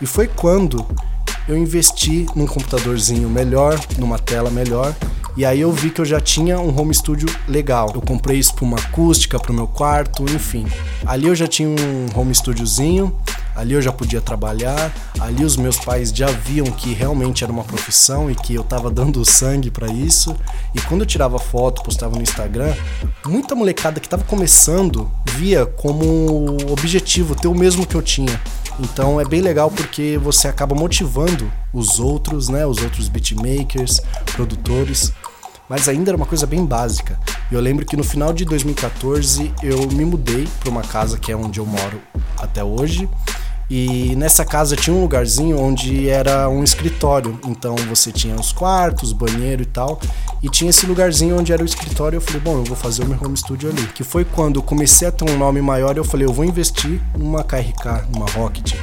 e 0.00 0.06
foi 0.06 0.26
quando 0.26 0.84
eu 1.46 1.56
investi 1.56 2.26
num 2.34 2.46
computadorzinho 2.46 3.28
melhor, 3.28 3.78
numa 3.98 4.18
tela 4.18 4.50
melhor 4.50 4.94
e 5.36 5.44
aí 5.44 5.60
eu 5.60 5.72
vi 5.72 5.90
que 5.90 6.00
eu 6.00 6.04
já 6.04 6.20
tinha 6.20 6.58
um 6.58 6.76
home 6.78 6.94
studio 6.94 7.28
legal. 7.46 7.90
Eu 7.94 8.00
comprei 8.00 8.38
espuma 8.38 8.76
acústica 8.76 9.38
para 9.38 9.52
o 9.52 9.54
meu 9.54 9.66
quarto, 9.66 10.24
enfim. 10.24 10.66
Ali 11.06 11.28
eu 11.28 11.34
já 11.34 11.46
tinha 11.46 11.68
um 11.68 12.06
home 12.14 12.34
studiozinho, 12.34 13.16
ali 13.54 13.74
eu 13.74 13.82
já 13.82 13.92
podia 13.92 14.20
trabalhar, 14.20 14.92
ali 15.18 15.44
os 15.44 15.56
meus 15.56 15.78
pais 15.78 16.10
já 16.10 16.26
viam 16.26 16.66
que 16.66 16.92
realmente 16.92 17.44
era 17.44 17.52
uma 17.52 17.64
profissão 17.64 18.30
e 18.30 18.34
que 18.34 18.54
eu 18.54 18.62
estava 18.62 18.90
dando 18.90 19.24
sangue 19.28 19.70
para 19.70 19.88
isso. 19.88 20.36
E 20.74 20.80
quando 20.82 21.02
eu 21.02 21.06
tirava 21.06 21.38
foto, 21.38 21.82
postava 21.82 22.16
no 22.16 22.22
Instagram, 22.22 22.74
muita 23.26 23.54
molecada 23.54 24.00
que 24.00 24.06
estava 24.06 24.24
começando 24.24 25.10
via 25.36 25.66
como 25.66 26.56
objetivo 26.70 27.34
ter 27.34 27.48
o 27.48 27.54
mesmo 27.54 27.86
que 27.86 27.94
eu 27.94 28.02
tinha. 28.02 28.40
Então 28.78 29.20
é 29.20 29.24
bem 29.24 29.40
legal 29.40 29.70
porque 29.70 30.18
você 30.18 30.48
acaba 30.48 30.74
motivando 30.74 31.50
os 31.72 31.98
outros, 31.98 32.48
né, 32.48 32.64
os 32.66 32.78
outros 32.78 33.08
beatmakers, 33.08 34.00
produtores, 34.32 35.12
mas 35.68 35.88
ainda 35.88 36.10
era 36.10 36.16
uma 36.16 36.26
coisa 36.26 36.46
bem 36.46 36.64
básica. 36.64 37.18
Eu 37.50 37.60
lembro 37.60 37.84
que 37.84 37.96
no 37.96 38.02
final 38.02 38.32
de 38.32 38.44
2014 38.44 39.52
eu 39.62 39.86
me 39.88 40.04
mudei 40.04 40.48
para 40.58 40.70
uma 40.70 40.82
casa 40.82 41.18
que 41.18 41.30
é 41.30 41.36
onde 41.36 41.60
eu 41.60 41.66
moro 41.66 42.00
até 42.38 42.64
hoje. 42.64 43.08
E 43.70 44.16
nessa 44.16 44.44
casa 44.44 44.74
tinha 44.74 44.94
um 44.94 45.00
lugarzinho 45.00 45.56
onde 45.56 46.08
era 46.08 46.48
um 46.48 46.64
escritório. 46.64 47.38
Então 47.46 47.76
você 47.88 48.10
tinha 48.10 48.34
os 48.34 48.52
quartos, 48.52 49.12
banheiro 49.12 49.62
e 49.62 49.66
tal. 49.66 50.00
E 50.42 50.48
tinha 50.48 50.70
esse 50.70 50.84
lugarzinho 50.86 51.38
onde 51.38 51.52
era 51.52 51.62
o 51.62 51.64
escritório. 51.64 52.16
Eu 52.16 52.20
falei, 52.20 52.40
bom, 52.40 52.58
eu 52.58 52.64
vou 52.64 52.76
fazer 52.76 53.04
o 53.04 53.06
meu 53.06 53.16
home 53.22 53.36
studio 53.36 53.70
ali. 53.70 53.86
Que 53.94 54.02
foi 54.02 54.24
quando 54.24 54.56
eu 54.56 54.62
comecei 54.62 55.06
a 55.06 55.12
ter 55.12 55.30
um 55.30 55.38
nome 55.38 55.62
maior. 55.62 55.96
Eu 55.96 56.04
falei, 56.04 56.26
eu 56.26 56.32
vou 56.32 56.44
investir 56.44 57.00
numa 57.16 57.44
KRK, 57.44 58.08
numa 58.12 58.26
Rocket, 58.32 58.74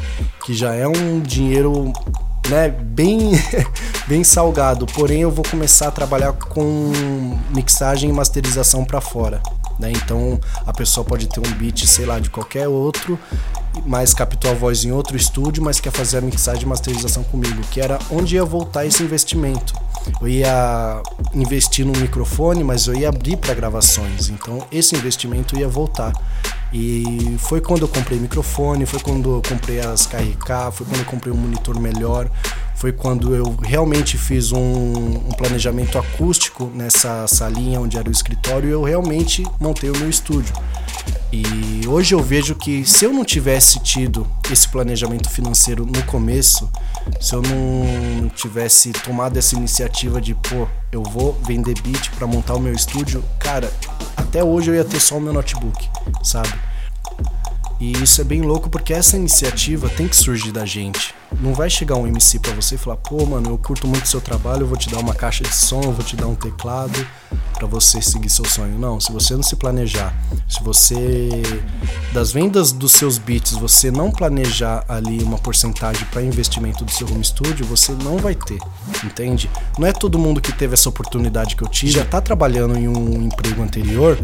que 0.45 0.53
já 0.53 0.73
é 0.73 0.87
um 0.87 1.19
dinheiro 1.19 1.91
né, 2.49 2.69
bem, 2.69 3.31
bem 4.07 4.23
salgado. 4.23 4.85
Porém, 4.85 5.19
eu 5.19 5.31
vou 5.31 5.43
começar 5.43 5.89
a 5.89 5.91
trabalhar 5.91 6.31
com 6.31 6.91
mixagem 7.53 8.09
e 8.09 8.13
masterização 8.13 8.85
para 8.85 9.01
fora. 9.01 9.41
Né? 9.79 9.91
Então 9.91 10.39
a 10.65 10.73
pessoa 10.73 11.03
pode 11.05 11.27
ter 11.27 11.39
um 11.39 11.51
beat, 11.53 11.85
sei 11.85 12.05
lá, 12.05 12.19
de 12.19 12.29
qualquer 12.29 12.67
outro, 12.67 13.19
mas 13.85 14.13
captou 14.13 14.51
a 14.51 14.53
voz 14.53 14.83
em 14.85 14.91
outro 14.91 15.15
estúdio, 15.15 15.63
mas 15.63 15.79
quer 15.79 15.91
fazer 15.91 16.17
a 16.17 16.21
mixagem 16.21 16.63
e 16.63 16.65
masterização 16.65 17.23
comigo, 17.23 17.61
que 17.71 17.79
era 17.81 17.99
onde 18.09 18.35
ia 18.35 18.45
voltar 18.45 18.85
esse 18.85 19.03
investimento. 19.03 19.73
Eu 20.21 20.27
ia 20.27 21.01
investir 21.33 21.85
no 21.85 21.91
microfone, 21.91 22.63
mas 22.63 22.87
eu 22.87 22.95
ia 22.95 23.09
abrir 23.09 23.37
para 23.37 23.53
gravações, 23.53 24.29
então 24.29 24.65
esse 24.71 24.95
investimento 24.95 25.57
ia 25.57 25.67
voltar. 25.67 26.13
E 26.71 27.37
foi 27.39 27.61
quando 27.61 27.83
eu 27.83 27.87
comprei 27.87 28.19
microfone, 28.19 28.85
foi 28.85 28.99
quando 28.99 29.35
eu 29.35 29.41
comprei 29.47 29.79
as 29.79 30.05
KRK, 30.05 30.71
foi 30.73 30.85
quando 30.85 30.99
eu 30.99 31.05
comprei 31.05 31.33
um 31.33 31.37
monitor 31.37 31.79
melhor, 31.79 32.29
foi 32.75 32.91
quando 32.91 33.33
eu 33.33 33.55
realmente 33.63 34.17
fiz 34.17 34.51
um, 34.51 34.59
um, 34.59 35.31
planejamento 35.37 35.97
acústico 35.97 36.69
nessa 36.75 37.25
salinha 37.27 37.79
onde 37.79 37.97
era 37.97 38.07
o 38.07 38.11
escritório 38.11 38.69
e 38.69 38.71
eu 38.71 38.83
realmente 38.83 39.43
montei 39.59 39.89
o 39.89 39.97
meu 39.97 40.09
estúdio. 40.09 40.53
E 41.31 41.85
hoje 41.87 42.15
eu 42.15 42.21
vejo 42.21 42.55
que 42.55 42.85
se 42.85 43.03
eu 43.03 43.11
não 43.11 43.25
tivesse 43.25 43.79
tido 43.79 44.25
esse 44.49 44.67
planejamento 44.69 45.29
financeiro 45.29 45.85
no 45.85 46.03
começo, 46.03 46.71
se 47.19 47.35
eu 47.35 47.41
não 47.41 48.29
tivesse 48.29 48.93
tomado 48.93 49.37
essa 49.37 49.55
iniciativa 49.55 50.21
de, 50.21 50.33
pô, 50.33 50.67
eu 50.91 51.03
vou 51.03 51.37
vender 51.45 51.81
beat 51.81 52.11
para 52.11 52.25
montar 52.25 52.55
o 52.55 52.59
meu 52.59 52.73
estúdio, 52.73 53.23
cara, 53.39 53.71
até 54.15 54.41
hoje 54.41 54.71
eu 54.71 54.75
ia 54.75 54.85
ter 54.85 55.01
só 55.01 55.17
o 55.17 55.21
meu 55.21 55.33
notebook, 55.33 55.89
sabe? 56.23 56.53
E 57.79 57.91
isso 58.01 58.21
é 58.21 58.23
bem 58.23 58.41
louco 58.41 58.69
porque 58.69 58.93
essa 58.93 59.17
iniciativa 59.17 59.89
tem 59.89 60.07
que 60.07 60.15
surgir 60.15 60.51
da 60.51 60.65
gente. 60.65 61.13
Não 61.39 61.53
vai 61.53 61.69
chegar 61.69 61.95
um 61.95 62.07
MC 62.07 62.39
para 62.39 62.53
você 62.53 62.75
e 62.75 62.77
falar: 62.77 62.97
"Pô, 62.97 63.25
mano, 63.25 63.49
eu 63.49 63.57
curto 63.57 63.87
muito 63.87 64.07
seu 64.07 64.21
trabalho, 64.21 64.61
eu 64.61 64.67
vou 64.67 64.77
te 64.77 64.89
dar 64.89 64.99
uma 64.99 65.13
caixa 65.13 65.43
de 65.43 65.53
som, 65.53 65.81
eu 65.83 65.91
vou 65.91 66.03
te 66.03 66.15
dar 66.15 66.27
um 66.27 66.35
teclado 66.35 67.05
para 67.53 67.67
você 67.67 68.01
seguir 68.01 68.29
seu 68.29 68.45
sonho". 68.45 68.79
Não, 68.79 68.99
se 68.99 69.11
você 69.11 69.35
não 69.35 69.43
se 69.43 69.55
planejar, 69.55 70.13
se 70.47 70.63
você 70.63 71.29
das 72.13 72.31
vendas 72.31 72.71
dos 72.71 72.93
seus 72.93 73.17
beats, 73.17 73.51
você 73.53 73.91
não 73.91 74.09
planejar 74.09 74.83
ali 74.87 75.21
uma 75.21 75.37
porcentagem 75.37 76.05
para 76.11 76.21
investimento 76.21 76.83
do 76.83 76.91
seu 76.91 77.07
home 77.07 77.23
studio, 77.23 77.65
você 77.65 77.91
não 77.91 78.17
vai 78.17 78.33
ter, 78.33 78.59
entende? 79.03 79.49
Não 79.77 79.87
é 79.87 79.91
todo 79.91 80.17
mundo 80.17 80.41
que 80.41 80.51
teve 80.51 80.73
essa 80.73 80.89
oportunidade 80.89 81.55
que 81.55 81.63
eu 81.63 81.67
tive, 81.67 81.91
já 81.91 82.05
tá 82.05 82.21
trabalhando 82.21 82.77
em 82.77 82.87
um 82.87 83.21
emprego 83.21 83.61
anterior 83.61 84.17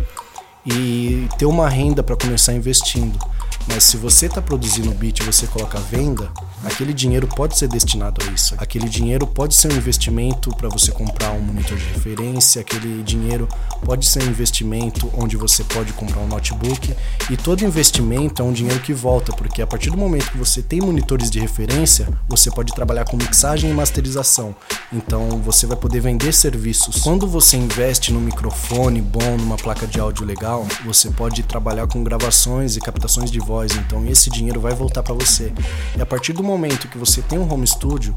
e 0.65 1.27
ter 1.37 1.45
uma 1.45 1.69
renda 1.69 2.01
para 2.01 2.15
começar 2.15 2.53
investindo. 2.53 3.19
Mas 3.67 3.83
se 3.83 3.97
você 3.97 4.25
está 4.25 4.41
produzindo 4.41 4.91
beat 4.91 5.19
e 5.19 5.23
você 5.23 5.47
coloca 5.47 5.79
venda, 5.79 6.31
aquele 6.63 6.93
dinheiro 6.93 7.27
pode 7.27 7.57
ser 7.57 7.67
destinado 7.67 8.23
a 8.25 8.31
isso. 8.31 8.55
Aquele 8.57 8.87
dinheiro 8.87 9.27
pode 9.27 9.55
ser 9.55 9.71
um 9.71 9.75
investimento 9.75 10.49
para 10.55 10.69
você 10.69 10.91
comprar 10.91 11.31
um 11.31 11.39
monitor 11.39 11.77
de 11.77 11.83
referência, 11.85 12.61
aquele 12.61 13.03
dinheiro 13.03 13.47
pode 13.83 14.05
ser 14.05 14.23
um 14.23 14.27
investimento 14.27 15.09
onde 15.13 15.35
você 15.35 15.63
pode 15.63 15.91
comprar 15.93 16.21
um 16.21 16.27
notebook 16.27 16.95
e 17.29 17.37
todo 17.37 17.63
investimento 17.63 18.41
é 18.41 18.45
um 18.45 18.53
dinheiro 18.53 18.79
que 18.79 18.93
volta, 18.93 19.33
porque 19.33 19.61
a 19.61 19.67
partir 19.67 19.89
do 19.89 19.97
momento 19.97 20.31
que 20.31 20.37
você 20.37 20.61
tem 20.61 20.79
monitores 20.79 21.29
de 21.29 21.39
referência, 21.39 22.07
você 22.27 22.49
pode 22.49 22.73
trabalhar 22.73 23.05
com 23.05 23.17
mixagem 23.17 23.69
e 23.69 23.73
masterização. 23.73 24.55
Então 24.91 25.41
você 25.41 25.65
vai 25.65 25.77
poder 25.77 25.99
vender 25.99 26.33
serviços. 26.33 27.01
Quando 27.01 27.27
você 27.27 27.57
investe 27.57 28.11
num 28.11 28.21
microfone 28.21 29.01
bom, 29.01 29.37
numa 29.37 29.57
placa 29.57 29.85
de 29.85 29.99
áudio 29.99 30.25
legal, 30.25 30.65
você 30.85 31.09
pode 31.09 31.43
trabalhar 31.43 31.87
com 31.87 32.03
gravações 32.03 32.75
e 32.75 32.79
captações 32.79 33.29
de 33.29 33.39
voz 33.39 33.73
então 33.75 34.05
esse 34.05 34.29
dinheiro 34.29 34.59
vai 34.59 34.73
voltar 34.73 35.03
para 35.03 35.13
você. 35.13 35.51
E 35.97 36.01
a 36.01 36.05
partir 36.05 36.33
do 36.33 36.43
momento 36.53 36.87
que 36.87 36.97
você 36.97 37.21
tem 37.21 37.39
um 37.39 37.51
home 37.51 37.65
studio, 37.65 38.15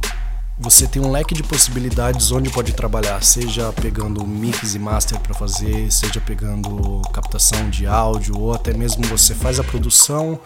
você 0.59 0.87
tem 0.87 1.02
um 1.02 1.11
leque 1.11 1.35
de 1.35 1.43
possibilidades 1.43 2.31
onde 2.31 2.50
pode 2.50 2.73
trabalhar, 2.75 3.23
seja 3.23 3.73
pegando 3.73 4.26
mix 4.26 4.75
e 4.75 4.78
master 4.78 5.19
para 5.21 5.35
fazer, 5.35 5.90
seja 5.90 6.21
pegando 6.21 7.00
captação 7.12 7.71
de 7.71 7.87
áudio, 7.87 8.38
ou 8.38 8.52
até 8.52 8.75
mesmo 8.75 9.07
você 9.07 9.35
faz 9.35 9.59
a 9.59 9.64
produção 9.64 10.38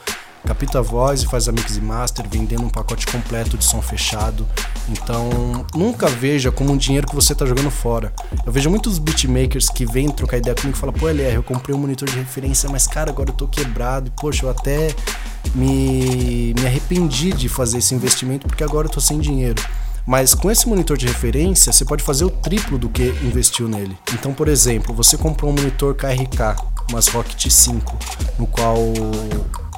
capta 0.46 0.78
a 0.78 0.82
voz 0.82 1.22
e 1.22 1.26
faz 1.26 1.48
a 1.48 1.52
mix 1.52 1.76
e 1.76 1.80
master, 1.80 2.26
vendendo 2.28 2.64
um 2.64 2.68
pacote 2.68 3.06
completo 3.06 3.58
de 3.58 3.64
som 3.64 3.82
fechado. 3.82 4.46
Então, 4.88 5.66
nunca 5.74 6.08
veja 6.08 6.50
como 6.50 6.72
um 6.72 6.76
dinheiro 6.76 7.06
que 7.06 7.14
você 7.14 7.32
está 7.32 7.44
jogando 7.44 7.70
fora. 7.70 8.12
Eu 8.44 8.52
vejo 8.52 8.70
muitos 8.70 8.98
beatmakers 8.98 9.68
que 9.68 9.84
vêm 9.84 10.10
trocar 10.10 10.38
ideia 10.38 10.54
comigo 10.54 10.76
e 10.76 10.80
falam: 10.80 10.94
pô, 10.94 11.08
LR, 11.08 11.34
eu 11.34 11.42
comprei 11.42 11.74
um 11.74 11.78
monitor 11.78 12.08
de 12.08 12.16
referência, 12.16 12.68
mas 12.68 12.86
cara, 12.86 13.10
agora 13.10 13.30
eu 13.30 13.34
tô 13.34 13.46
quebrado. 13.46 14.08
E, 14.08 14.20
poxa, 14.20 14.46
eu 14.46 14.50
até 14.50 14.94
me, 15.54 16.54
me 16.58 16.66
arrependi 16.66 17.32
de 17.32 17.48
fazer 17.48 17.78
esse 17.78 17.94
investimento 17.94 18.46
porque 18.46 18.64
agora 18.64 18.86
eu 18.86 18.90
tô 18.90 19.00
sem 19.00 19.18
dinheiro. 19.18 19.62
Mas 20.06 20.34
com 20.34 20.50
esse 20.50 20.68
monitor 20.68 20.96
de 20.96 21.06
referência, 21.06 21.72
você 21.72 21.84
pode 21.84 22.02
fazer 22.02 22.24
o 22.24 22.30
triplo 22.30 22.78
do 22.78 22.88
que 22.88 23.14
investiu 23.22 23.68
nele. 23.68 23.96
Então, 24.12 24.32
por 24.32 24.48
exemplo, 24.48 24.94
você 24.94 25.16
comprou 25.16 25.50
um 25.50 25.54
monitor 25.54 25.94
KRK, 25.94 26.56
umas 26.90 27.08
Rocket 27.08 27.48
5, 27.48 27.98
no 28.38 28.46
qual 28.46 28.78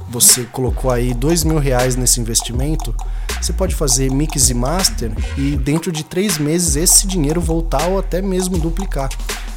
você 0.08 0.44
colocou 0.44 0.90
aí 0.90 1.14
dois 1.14 1.42
mil 1.42 1.58
reais 1.58 1.96
nesse 1.96 2.20
investimento, 2.20 2.94
você 3.40 3.52
pode 3.52 3.74
fazer 3.74 4.10
mix 4.12 4.50
e 4.50 4.54
master 4.54 5.10
e 5.36 5.56
dentro 5.56 5.90
de 5.90 6.04
três 6.04 6.38
meses 6.38 6.76
esse 6.76 7.06
dinheiro 7.06 7.40
voltar 7.40 7.86
ou 7.88 7.98
até 7.98 8.20
mesmo 8.22 8.58
duplicar. 8.58 9.08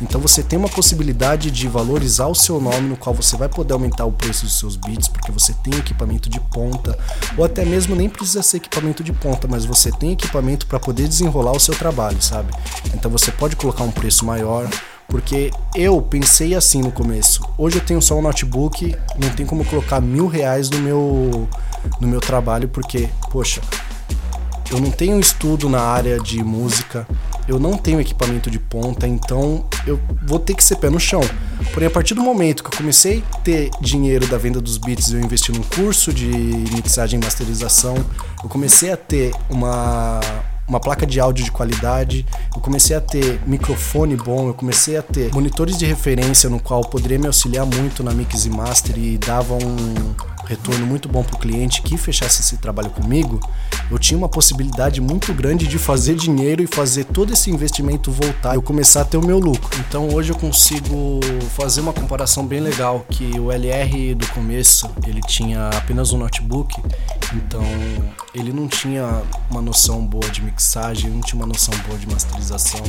Então 0.02 0.20
você 0.20 0.44
tem 0.44 0.60
uma 0.60 0.68
possibilidade 0.68 1.50
de 1.50 1.68
valorizar 1.68 2.28
o 2.28 2.36
seu 2.36 2.60
nome, 2.60 2.90
no 2.90 2.98
qual 2.98 3.16
você 3.16 3.38
vai 3.38 3.48
poder 3.48 3.74
aumentar 3.74 4.06
o 4.06 4.12
preço 4.12 4.46
dos 4.46 4.60
seus 4.60 4.76
beats, 4.76 5.08
porque 5.08 5.32
você 5.32 5.54
tem 5.54 5.74
equipamento 5.76 6.30
de 6.30 6.40
ponta, 6.40 6.98
ou 7.38 7.46
até 7.46 7.64
mesmo 7.64 7.96
nem 7.96 8.10
precisa 8.10 8.44
ser 8.44 8.58
equipamento 8.58 9.04
de 9.04 9.14
ponta, 9.14 9.48
mas 9.48 9.66
você 9.66 9.92
tem 9.92 10.12
equipamento 10.12 10.68
para 10.68 10.80
poder 10.80 11.08
desenrolar 11.08 11.54
o 11.54 11.60
seu 11.60 11.74
trabalho, 11.76 12.22
sabe? 12.22 12.54
Então 12.94 13.10
você 13.10 13.32
pode 13.32 13.56
colocar 13.56 13.84
um 13.84 13.92
preço 13.92 14.26
maior, 14.26 14.70
porque 15.08 15.52
eu 15.76 16.02
pensei 16.02 16.56
assim 16.56 16.82
no 16.82 16.92
começo. 16.92 17.48
Hoje 17.58 17.78
eu 17.78 17.86
tenho 17.86 18.02
só 18.02 18.18
um 18.18 18.22
notebook, 18.22 18.96
não 19.18 19.30
tem 19.30 19.46
como 19.46 19.64
colocar 19.64 20.02
mil 20.02 20.28
reais 20.28 20.70
no 20.70 20.80
meu, 20.80 21.48
no 22.02 22.08
meu 22.08 22.20
trabalho, 22.20 22.68
porque, 22.68 23.08
poxa, 23.32 23.62
eu 24.70 24.80
não 24.80 24.92
tenho 24.92 25.20
estudo 25.20 25.70
na 25.70 25.82
área 25.82 26.20
de 26.20 26.44
música, 26.44 27.08
eu 27.48 27.60
não 27.60 27.78
tenho 27.78 28.00
equipamento 28.00 28.50
de 28.50 28.60
ponta, 28.60 29.08
então 29.08 29.66
eu 29.86 30.00
vou 30.26 30.40
ter 30.40 30.54
que 30.56 30.64
ser 30.64 30.78
pé 30.78 30.90
no 30.90 31.00
chão. 31.00 31.22
Porém, 31.74 31.88
a 31.88 31.92
partir 31.92 32.14
do 32.14 32.22
momento 32.22 32.64
que 32.64 32.74
eu 32.74 32.78
comecei 32.78 33.24
a 33.34 33.38
ter 33.38 33.70
dinheiro 33.80 34.28
da 34.28 34.38
venda 34.38 34.60
dos 34.60 34.78
beats, 34.78 35.12
eu 35.12 35.20
investi 35.20 35.52
num 35.52 35.64
curso 35.64 36.14
de 36.14 36.28
mixagem 36.74 37.20
e 37.20 37.24
masterização, 37.24 37.96
eu 38.44 38.50
comecei 38.50 38.92
a 38.92 38.98
ter 38.98 39.34
uma 39.50 40.20
uma 40.68 40.80
placa 40.80 41.06
de 41.06 41.20
áudio 41.20 41.46
de 41.46 41.52
qualidade, 41.52 42.26
eu 42.56 42.60
comecei 42.60 42.96
a 42.96 43.02
ter 43.02 43.40
microfone 43.46 44.16
bom, 44.16 44.48
eu 44.48 44.54
comecei 44.54 44.98
a 44.98 45.02
ter 45.02 45.32
monitores 45.34 45.78
de 45.78 45.86
referência 45.86 46.50
no 46.50 46.60
qual 46.60 46.82
poderia 46.82 47.20
me 47.20 47.28
auxiliar 47.28 47.66
muito 47.66 48.04
na 48.04 48.12
mix 48.12 48.46
e 48.46 48.50
master 48.50 48.98
e 48.98 49.18
dava 49.18 49.54
um 49.54 50.16
retorno 50.46 50.86
muito 50.86 51.10
bom 51.10 51.24
para 51.24 51.36
o 51.36 51.40
cliente 51.40 51.82
que 51.82 51.98
fechasse 51.98 52.42
esse 52.42 52.58
trabalho 52.58 52.90
comigo, 52.90 53.40
eu 53.90 54.00
tinha 54.00 54.18
uma 54.18 54.30
possibilidade 54.30 55.02
muito 55.02 55.34
grande 55.34 55.68
de 55.68 55.78
fazer 55.78 56.16
dinheiro 56.16 56.64
e 56.64 56.68
fazer 56.68 57.06
todo 57.06 57.34
esse 57.34 57.50
investimento 57.50 58.12
voltar 58.12 58.54
e 58.54 58.58
eu 58.58 58.62
começar 58.62 59.02
a 59.02 59.06
ter 59.06 59.18
o 59.18 59.26
meu 59.26 59.40
lucro. 59.40 59.70
Então 59.80 60.10
hoje 60.14 60.32
eu 60.32 60.38
consigo 60.38 61.20
fazer 61.56 61.82
uma 61.82 61.94
comparação 61.94 62.46
bem 62.46 62.60
legal 62.60 63.06
que 63.10 63.40
o 63.40 63.52
LR 63.52 64.16
do 64.16 64.28
começo 64.28 64.90
ele 65.06 65.22
tinha 65.22 65.70
apenas 65.70 66.14
um 66.14 66.18
notebook, 66.18 66.82
então 67.34 67.64
ele 68.34 68.54
não 68.54 68.68
tinha 68.68 69.22
uma 69.50 69.62
noção 69.62 70.06
boa 70.06 70.30
de 70.30 70.42
mixagem, 70.42 71.10
não 71.10 71.22
tinha 71.22 71.40
uma 71.40 71.48
noção 71.48 71.74
boa 71.88 71.98
de 71.98 72.08
masterização. 72.08 72.82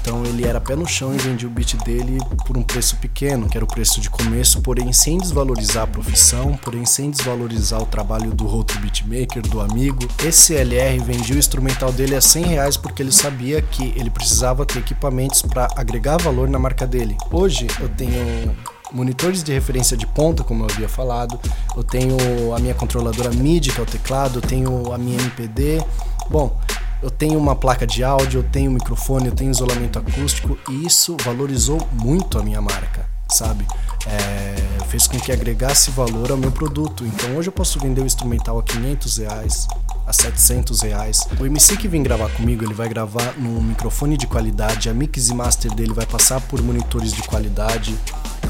Então 0.00 0.24
ele 0.24 0.44
era 0.44 0.60
pé 0.60 0.74
no 0.74 0.86
chão 0.86 1.14
e 1.14 1.18
vendia 1.18 1.48
o 1.48 1.50
beat 1.50 1.76
dele 1.84 2.18
por 2.46 2.56
um 2.56 2.62
preço 2.62 2.96
pequeno, 2.96 3.48
que 3.48 3.56
era 3.56 3.64
o 3.64 3.68
preço 3.68 4.00
de 4.00 4.10
começo, 4.10 4.60
porém 4.60 4.92
sem 4.92 5.18
desvalorizar 5.18 5.84
a 5.84 5.86
profissão, 5.86 6.58
porém 6.62 6.84
sem 6.84 7.10
desvalorizar 7.10 7.80
o 7.80 7.86
trabalho 7.86 8.32
do 8.32 8.46
outro 8.46 8.78
beatmaker, 8.80 9.42
do 9.42 9.60
amigo. 9.60 10.08
Esse 10.24 10.54
LR 10.54 10.98
vendia 11.00 11.36
o 11.36 11.38
instrumental 11.38 11.92
dele 11.92 12.14
a 12.14 12.20
100 12.20 12.44
reais 12.44 12.76
porque 12.76 13.02
ele 13.02 13.12
sabia 13.12 13.62
que 13.62 13.92
ele 13.96 14.10
precisava 14.10 14.66
ter 14.66 14.78
equipamentos 14.78 15.42
para 15.42 15.68
agregar 15.76 16.16
valor 16.20 16.48
na 16.48 16.58
marca 16.58 16.86
dele. 16.86 17.16
Hoje 17.30 17.66
eu 17.80 17.88
tenho 17.88 18.54
monitores 18.92 19.42
de 19.42 19.52
referência 19.52 19.96
de 19.96 20.06
ponta, 20.06 20.44
como 20.44 20.64
eu 20.64 20.68
havia 20.70 20.88
falado, 20.88 21.40
eu 21.76 21.82
tenho 21.82 22.16
a 22.54 22.58
minha 22.58 22.74
controladora 22.74 23.30
MIDI, 23.30 23.70
que 23.70 23.80
é 23.80 23.82
o 23.82 23.86
teclado, 23.86 24.38
eu 24.38 24.42
tenho 24.42 24.92
a 24.92 24.98
minha 24.98 25.18
MPD. 25.18 25.82
Bom, 26.28 26.56
eu 27.02 27.10
tenho 27.10 27.38
uma 27.38 27.56
placa 27.56 27.86
de 27.86 28.04
áudio, 28.04 28.40
eu 28.40 28.44
tenho 28.44 28.70
um 28.70 28.74
microfone, 28.74 29.26
eu 29.26 29.34
tenho 29.34 29.50
isolamento 29.50 29.98
acústico 29.98 30.56
e 30.70 30.86
isso 30.86 31.16
valorizou 31.22 31.86
muito 31.92 32.38
a 32.38 32.42
minha 32.42 32.60
marca, 32.60 33.06
sabe? 33.28 33.66
É, 34.06 34.84
fez 34.86 35.06
com 35.06 35.18
que 35.18 35.32
agregasse 35.32 35.90
valor 35.90 36.30
ao 36.30 36.36
meu 36.36 36.52
produto. 36.52 37.04
Então 37.04 37.36
hoje 37.36 37.48
eu 37.48 37.52
posso 37.52 37.80
vender 37.80 38.00
o 38.00 38.04
um 38.04 38.06
instrumental 38.06 38.58
a 38.58 38.62
500 38.62 39.16
reais, 39.18 39.66
a 40.06 40.12
700 40.12 40.80
reais. 40.82 41.26
O 41.40 41.44
MC 41.44 41.76
que 41.76 41.88
vem 41.88 42.02
gravar 42.02 42.28
comigo, 42.30 42.64
ele 42.64 42.74
vai 42.74 42.88
gravar 42.88 43.34
num 43.36 43.60
microfone 43.60 44.16
de 44.16 44.26
qualidade, 44.26 44.88
a 44.88 44.94
mix 44.94 45.28
e 45.28 45.34
master 45.34 45.74
dele 45.74 45.92
vai 45.92 46.06
passar 46.06 46.40
por 46.40 46.62
monitores 46.62 47.12
de 47.12 47.22
qualidade. 47.22 47.98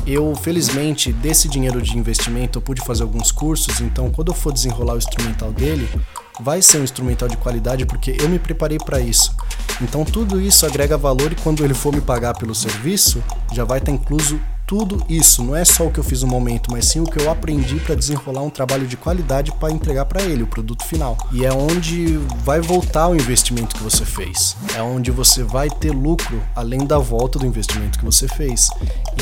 Eu, 0.06 0.34
felizmente, 0.34 1.12
desse 1.12 1.48
dinheiro 1.48 1.80
de 1.80 1.96
investimento, 1.96 2.58
eu 2.58 2.62
pude 2.62 2.84
fazer 2.84 3.02
alguns 3.02 3.30
cursos, 3.30 3.80
então 3.80 4.10
quando 4.10 4.28
eu 4.28 4.34
for 4.34 4.52
desenrolar 4.52 4.94
o 4.94 4.98
instrumental 4.98 5.52
dele, 5.52 5.88
vai 6.40 6.60
ser 6.60 6.78
um 6.78 6.84
instrumental 6.84 7.28
de 7.28 7.36
qualidade 7.36 7.86
porque 7.86 8.16
eu 8.20 8.28
me 8.28 8.38
preparei 8.38 8.78
para 8.78 9.00
isso. 9.00 9.34
Então 9.80 10.04
tudo 10.04 10.40
isso 10.40 10.66
agrega 10.66 10.96
valor 10.98 11.32
e 11.32 11.36
quando 11.36 11.64
ele 11.64 11.74
for 11.74 11.94
me 11.94 12.00
pagar 12.00 12.36
pelo 12.36 12.54
serviço, 12.54 13.22
já 13.52 13.64
vai 13.64 13.78
estar 13.78 13.92
tá 13.92 13.96
incluso 13.96 14.40
tudo 14.72 15.04
isso. 15.06 15.44
Não 15.44 15.54
é 15.54 15.66
só 15.66 15.86
o 15.86 15.92
que 15.92 16.00
eu 16.00 16.04
fiz 16.04 16.22
no 16.22 16.28
momento, 16.28 16.72
mas 16.72 16.86
sim 16.86 16.98
o 16.98 17.04
que 17.04 17.20
eu 17.20 17.30
aprendi 17.30 17.76
para 17.76 17.94
desenrolar 17.94 18.40
um 18.40 18.48
trabalho 18.48 18.86
de 18.86 18.96
qualidade 18.96 19.52
para 19.52 19.70
entregar 19.70 20.06
para 20.06 20.22
ele 20.22 20.42
o 20.42 20.46
produto 20.46 20.82
final. 20.86 21.14
E 21.30 21.44
é 21.44 21.52
onde 21.52 22.16
vai 22.42 22.58
voltar 22.58 23.08
o 23.08 23.14
investimento 23.14 23.76
que 23.76 23.82
você 23.82 24.06
fez. 24.06 24.56
É 24.74 24.80
onde 24.80 25.10
você 25.10 25.42
vai 25.42 25.68
ter 25.68 25.90
lucro 25.90 26.42
além 26.56 26.86
da 26.86 26.96
volta 26.96 27.38
do 27.38 27.44
investimento 27.44 27.98
que 27.98 28.04
você 28.06 28.26
fez. 28.26 28.70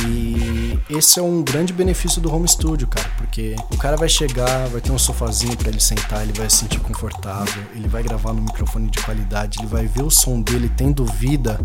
E 0.07 0.79
esse 0.89 1.19
é 1.19 1.23
um 1.23 1.43
grande 1.43 1.73
benefício 1.73 2.21
do 2.21 2.33
home 2.33 2.47
studio, 2.47 2.87
cara, 2.87 3.11
porque 3.17 3.57
o 3.73 3.77
cara 3.77 3.97
vai 3.97 4.09
chegar, 4.09 4.69
vai 4.69 4.81
ter 4.81 4.93
um 4.93 4.99
sofazinho 4.99 5.57
para 5.57 5.69
ele 5.69 5.81
sentar, 5.81 6.23
ele 6.23 6.33
vai 6.33 6.49
se 6.49 6.59
sentir 6.59 6.79
confortável, 6.79 7.65
ele 7.75 7.89
vai 7.89 8.05
gravar 8.05 8.33
no 8.33 8.43
microfone 8.43 8.89
de 8.89 9.03
qualidade, 9.03 9.59
ele 9.59 9.67
vai 9.67 9.89
ver 9.89 10.05
o 10.05 10.11
som 10.11 10.41
dele 10.41 10.71
tendo 10.77 11.05
vida 11.05 11.59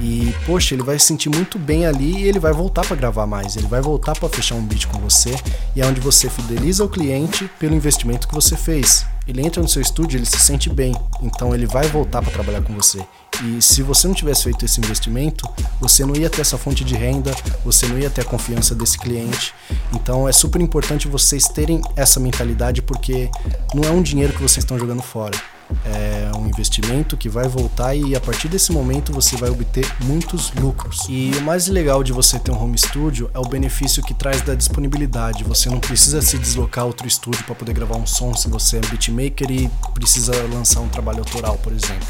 e, 0.00 0.34
poxa, 0.46 0.74
ele 0.74 0.82
vai 0.82 0.98
se 0.98 1.04
sentir 1.04 1.28
muito 1.28 1.58
bem 1.58 1.84
ali 1.84 2.22
e 2.22 2.28
ele 2.28 2.38
vai 2.38 2.54
voltar 2.54 2.80
para 2.86 2.96
gravar 2.96 3.25
mais, 3.26 3.56
ele 3.56 3.66
vai 3.66 3.80
voltar 3.80 4.18
para 4.18 4.28
fechar 4.28 4.54
um 4.54 4.62
beat 4.62 4.86
com 4.86 4.98
você 4.98 5.34
e 5.74 5.80
é 5.80 5.86
onde 5.86 6.00
você 6.00 6.30
fideliza 6.30 6.84
o 6.84 6.88
cliente 6.88 7.50
pelo 7.58 7.74
investimento 7.74 8.28
que 8.28 8.34
você 8.34 8.56
fez. 8.56 9.06
Ele 9.26 9.44
entra 9.44 9.60
no 9.60 9.68
seu 9.68 9.82
estúdio, 9.82 10.18
ele 10.18 10.26
se 10.26 10.38
sente 10.38 10.70
bem, 10.70 10.94
então 11.20 11.54
ele 11.54 11.66
vai 11.66 11.88
voltar 11.88 12.22
para 12.22 12.30
trabalhar 12.30 12.62
com 12.62 12.72
você. 12.74 13.04
E 13.44 13.60
se 13.60 13.82
você 13.82 14.06
não 14.06 14.14
tivesse 14.14 14.44
feito 14.44 14.64
esse 14.64 14.80
investimento, 14.80 15.46
você 15.80 16.06
não 16.06 16.14
ia 16.14 16.30
ter 16.30 16.40
essa 16.40 16.56
fonte 16.56 16.84
de 16.84 16.94
renda, 16.94 17.34
você 17.64 17.86
não 17.86 17.98
ia 17.98 18.08
ter 18.08 18.22
a 18.22 18.24
confiança 18.24 18.74
desse 18.74 18.98
cliente. 18.98 19.52
Então 19.92 20.28
é 20.28 20.32
super 20.32 20.60
importante 20.60 21.08
vocês 21.08 21.44
terem 21.44 21.82
essa 21.96 22.20
mentalidade 22.20 22.80
porque 22.80 23.28
não 23.74 23.84
é 23.84 23.90
um 23.90 24.00
dinheiro 24.00 24.32
que 24.32 24.40
vocês 24.40 24.64
estão 24.64 24.78
jogando 24.78 25.02
fora. 25.02 25.36
É 25.84 26.30
um 26.36 26.46
investimento 26.46 27.16
que 27.16 27.28
vai 27.28 27.48
voltar 27.48 27.94
e 27.94 28.14
a 28.14 28.20
partir 28.20 28.48
desse 28.48 28.72
momento 28.72 29.12
você 29.12 29.36
vai 29.36 29.50
obter 29.50 29.86
muitos 30.04 30.52
lucros. 30.54 31.06
E 31.08 31.32
o 31.38 31.42
mais 31.42 31.66
legal 31.66 32.02
de 32.02 32.12
você 32.12 32.38
ter 32.38 32.50
um 32.50 32.62
home 32.62 32.78
studio 32.78 33.30
é 33.34 33.38
o 33.38 33.48
benefício 33.48 34.02
que 34.02 34.14
traz 34.14 34.42
da 34.42 34.54
disponibilidade. 34.54 35.44
Você 35.44 35.68
não 35.68 35.80
precisa 35.80 36.22
se 36.22 36.38
deslocar 36.38 36.84
a 36.84 36.86
outro 36.86 37.06
estúdio 37.06 37.44
para 37.44 37.54
poder 37.54 37.72
gravar 37.72 37.96
um 37.96 38.06
som 38.06 38.34
se 38.34 38.48
você 38.48 38.78
é 38.78 38.80
beatmaker 38.80 39.50
e 39.50 39.70
precisa 39.94 40.32
lançar 40.52 40.80
um 40.80 40.88
trabalho 40.88 41.20
autoral, 41.20 41.58
por 41.58 41.72
exemplo 41.72 42.06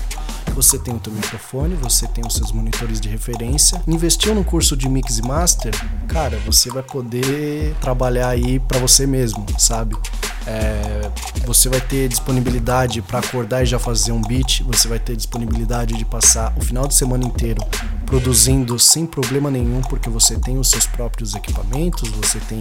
você 0.57 0.79
tem 0.79 0.95
o 0.95 1.01
seu 1.05 1.13
microfone, 1.13 1.75
você 1.75 2.07
tem 2.07 2.27
os 2.27 2.35
seus 2.35 2.51
monitores 2.51 2.99
de 2.99 3.11
referência. 3.11 3.83
Investiu 3.87 4.35
no 4.35 4.43
curso 4.43 4.75
de 4.75 4.89
mix 4.89 5.19
e 5.19 5.23
master, 5.23 5.73
cara, 6.09 6.39
você 6.47 6.71
vai 6.71 6.83
poder 6.83 7.75
trabalhar 7.79 8.29
aí 8.29 8.59
para 8.59 8.79
você 8.79 9.07
mesmo, 9.07 9.45
sabe? 9.59 9.95
É, 10.47 11.11
você 11.45 11.69
vai 11.69 11.81
ter 11.81 12.09
disponibilidade 12.09 13.03
para 13.03 13.19
acordar 13.19 13.63
e 13.63 13.67
já 13.67 13.79
fazer 13.79 14.13
um 14.13 14.23
beat, 14.23 14.63
você 14.63 14.87
vai 14.87 14.99
ter 14.99 15.17
disponibilidade 15.17 15.95
de 15.97 16.05
passar 16.05 16.53
o 16.57 16.61
final 16.61 16.87
de 16.87 16.95
semana 16.95 17.25
inteiro 17.25 17.61
produzindo 18.05 18.79
sem 18.79 19.05
problema 19.05 19.51
nenhum, 19.51 19.81
porque 19.83 20.09
você 20.09 20.37
tem 20.37 20.59
os 20.59 20.71
seus 20.71 20.87
próprios 20.87 21.35
equipamentos, 21.35 22.09
você 22.11 22.39
tem 22.39 22.61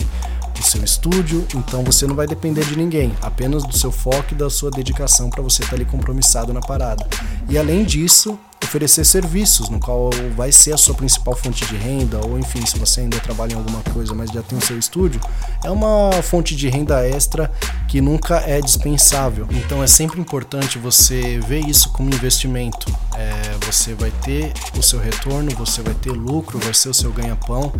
o 0.59 0.63
seu 0.63 0.83
estúdio, 0.83 1.45
então 1.53 1.83
você 1.83 2.07
não 2.07 2.15
vai 2.15 2.25
depender 2.25 2.65
de 2.65 2.75
ninguém, 2.75 3.13
apenas 3.21 3.63
do 3.63 3.77
seu 3.77 3.91
foco 3.91 4.33
e 4.33 4.35
da 4.35 4.49
sua 4.49 4.71
dedicação 4.71 5.29
para 5.29 5.43
você 5.43 5.61
estar 5.61 5.75
tá 5.75 5.75
ali 5.75 5.85
compromissado 5.85 6.51
na 6.51 6.61
parada. 6.61 7.07
E 7.47 7.57
além 7.57 7.83
disso, 7.83 8.39
oferecer 8.65 9.05
serviços, 9.05 9.69
no 9.69 9.79
qual 9.79 10.09
vai 10.35 10.51
ser 10.51 10.73
a 10.73 10.77
sua 10.77 10.93
principal 10.93 11.35
fonte 11.35 11.65
de 11.65 11.75
renda, 11.75 12.19
ou 12.25 12.37
enfim, 12.37 12.65
se 12.65 12.77
você 12.77 13.01
ainda 13.01 13.19
trabalha 13.19 13.53
em 13.53 13.55
alguma 13.55 13.81
coisa, 13.93 14.13
mas 14.13 14.29
já 14.31 14.41
tem 14.43 14.57
o 14.57 14.61
seu 14.61 14.77
estúdio, 14.77 15.21
é 15.63 15.71
uma 15.71 16.11
fonte 16.21 16.55
de 16.55 16.67
renda 16.67 17.07
extra 17.07 17.51
que 17.87 18.01
nunca 18.01 18.37
é 18.39 18.59
dispensável. 18.59 19.47
Então 19.51 19.83
é 19.83 19.87
sempre 19.87 20.19
importante 20.19 20.77
você 20.77 21.39
ver 21.47 21.59
isso 21.59 21.89
como 21.89 22.09
investimento. 22.09 22.93
É, 23.15 23.65
você 23.65 23.93
vai 23.93 24.11
ter 24.23 24.51
o 24.77 24.83
seu 24.83 24.99
retorno, 24.99 25.49
você 25.51 25.81
vai 25.81 25.93
ter 25.93 26.11
lucro, 26.11 26.59
vai 26.59 26.73
ser 26.73 26.89
o 26.89 26.93
seu 26.93 27.11
ganha-pão. 27.11 27.71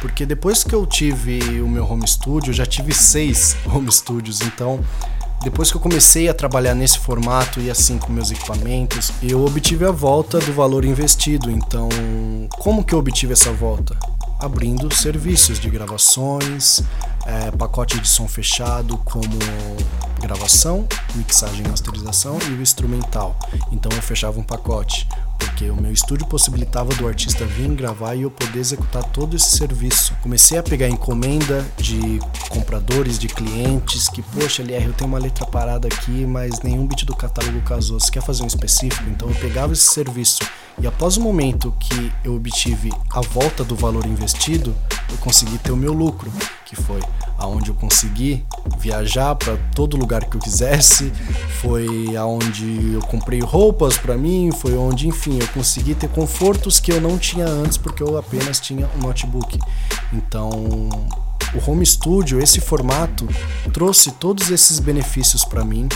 Porque 0.00 0.26
depois 0.26 0.62
que 0.62 0.74
eu 0.74 0.86
tive 0.86 1.60
o 1.60 1.68
meu 1.68 1.84
home 1.90 2.06
studio, 2.06 2.50
eu 2.50 2.54
já 2.54 2.66
tive 2.66 2.92
seis 2.92 3.56
home 3.66 3.90
studios, 3.90 4.40
então 4.42 4.80
depois 5.42 5.70
que 5.70 5.76
eu 5.76 5.80
comecei 5.80 6.28
a 6.28 6.34
trabalhar 6.34 6.74
nesse 6.74 6.98
formato 6.98 7.60
e 7.60 7.70
assim 7.70 7.98
com 7.98 8.12
meus 8.12 8.30
equipamentos, 8.30 9.12
eu 9.22 9.44
obtive 9.44 9.84
a 9.84 9.90
volta 9.90 10.38
do 10.38 10.52
valor 10.52 10.84
investido. 10.84 11.50
Então, 11.50 11.88
como 12.58 12.84
que 12.84 12.94
eu 12.94 12.98
obtive 12.98 13.32
essa 13.32 13.52
volta? 13.52 13.96
Abrindo 14.40 14.92
serviços 14.94 15.58
de 15.58 15.70
gravações, 15.70 16.82
é, 17.26 17.50
pacote 17.50 17.98
de 17.98 18.08
som 18.08 18.28
fechado 18.28 18.98
como 18.98 19.38
gravação, 20.20 20.86
mixagem 21.14 21.64
e 21.64 21.68
masterização 21.68 22.38
e 22.48 22.52
o 22.52 22.62
instrumental. 22.62 23.38
Então 23.70 23.90
eu 23.94 24.02
fechava 24.02 24.38
um 24.38 24.42
pacote 24.42 25.06
porque 25.54 25.70
o 25.70 25.80
meu 25.80 25.92
estúdio 25.92 26.26
possibilitava 26.26 26.92
do 26.96 27.06
artista 27.06 27.44
vir 27.44 27.68
gravar 27.76 28.16
e 28.16 28.22
eu 28.22 28.30
poder 28.30 28.58
executar 28.58 29.04
todo 29.04 29.36
esse 29.36 29.56
serviço. 29.56 30.12
Comecei 30.20 30.58
a 30.58 30.64
pegar 30.64 30.88
encomenda 30.88 31.64
de 31.76 32.18
compradores, 32.48 33.20
de 33.20 33.28
clientes 33.28 34.08
que, 34.08 34.20
poxa, 34.20 34.62
LR, 34.62 34.86
eu 34.86 34.92
tenho 34.92 35.08
uma 35.08 35.18
letra 35.18 35.46
parada 35.46 35.86
aqui, 35.86 36.26
mas 36.26 36.60
nenhum 36.62 36.88
beat 36.88 37.04
do 37.04 37.14
catálogo 37.14 37.60
casou. 37.62 38.00
Você 38.00 38.10
quer 38.10 38.22
fazer 38.22 38.42
um 38.42 38.48
específico? 38.48 39.08
Então 39.08 39.28
eu 39.28 39.34
pegava 39.36 39.72
esse 39.72 39.92
serviço 39.92 40.40
e 40.80 40.88
após 40.88 41.16
o 41.16 41.20
momento 41.20 41.72
que 41.78 42.12
eu 42.24 42.34
obtive 42.34 42.90
a 43.10 43.20
volta 43.20 43.62
do 43.62 43.76
valor 43.76 44.04
investido, 44.06 44.74
eu 45.10 45.16
consegui 45.18 45.58
ter 45.58 45.72
o 45.72 45.76
meu 45.76 45.92
lucro, 45.92 46.30
que 46.64 46.76
foi 46.76 47.00
aonde 47.38 47.70
eu 47.70 47.74
consegui 47.74 48.44
viajar 48.78 49.34
para 49.34 49.56
todo 49.74 49.96
lugar 49.96 50.24
que 50.24 50.36
eu 50.36 50.40
quisesse, 50.40 51.12
foi 51.60 52.16
aonde 52.16 52.94
eu 52.94 53.00
comprei 53.00 53.40
roupas 53.40 53.96
para 53.96 54.16
mim, 54.16 54.50
foi 54.52 54.76
onde, 54.76 55.08
enfim, 55.08 55.38
eu 55.40 55.48
consegui 55.48 55.94
ter 55.94 56.08
confortos 56.08 56.80
que 56.80 56.92
eu 56.92 57.00
não 57.00 57.18
tinha 57.18 57.46
antes 57.46 57.76
porque 57.76 58.02
eu 58.02 58.16
apenas 58.16 58.60
tinha 58.60 58.88
um 58.96 59.06
notebook. 59.06 59.58
Então, 60.12 60.50
o 61.54 61.70
home 61.70 61.86
studio, 61.86 62.40
esse 62.40 62.60
formato 62.60 63.28
trouxe 63.72 64.10
todos 64.12 64.50
esses 64.50 64.78
benefícios 64.78 65.44
para 65.44 65.64
mim. 65.64 65.88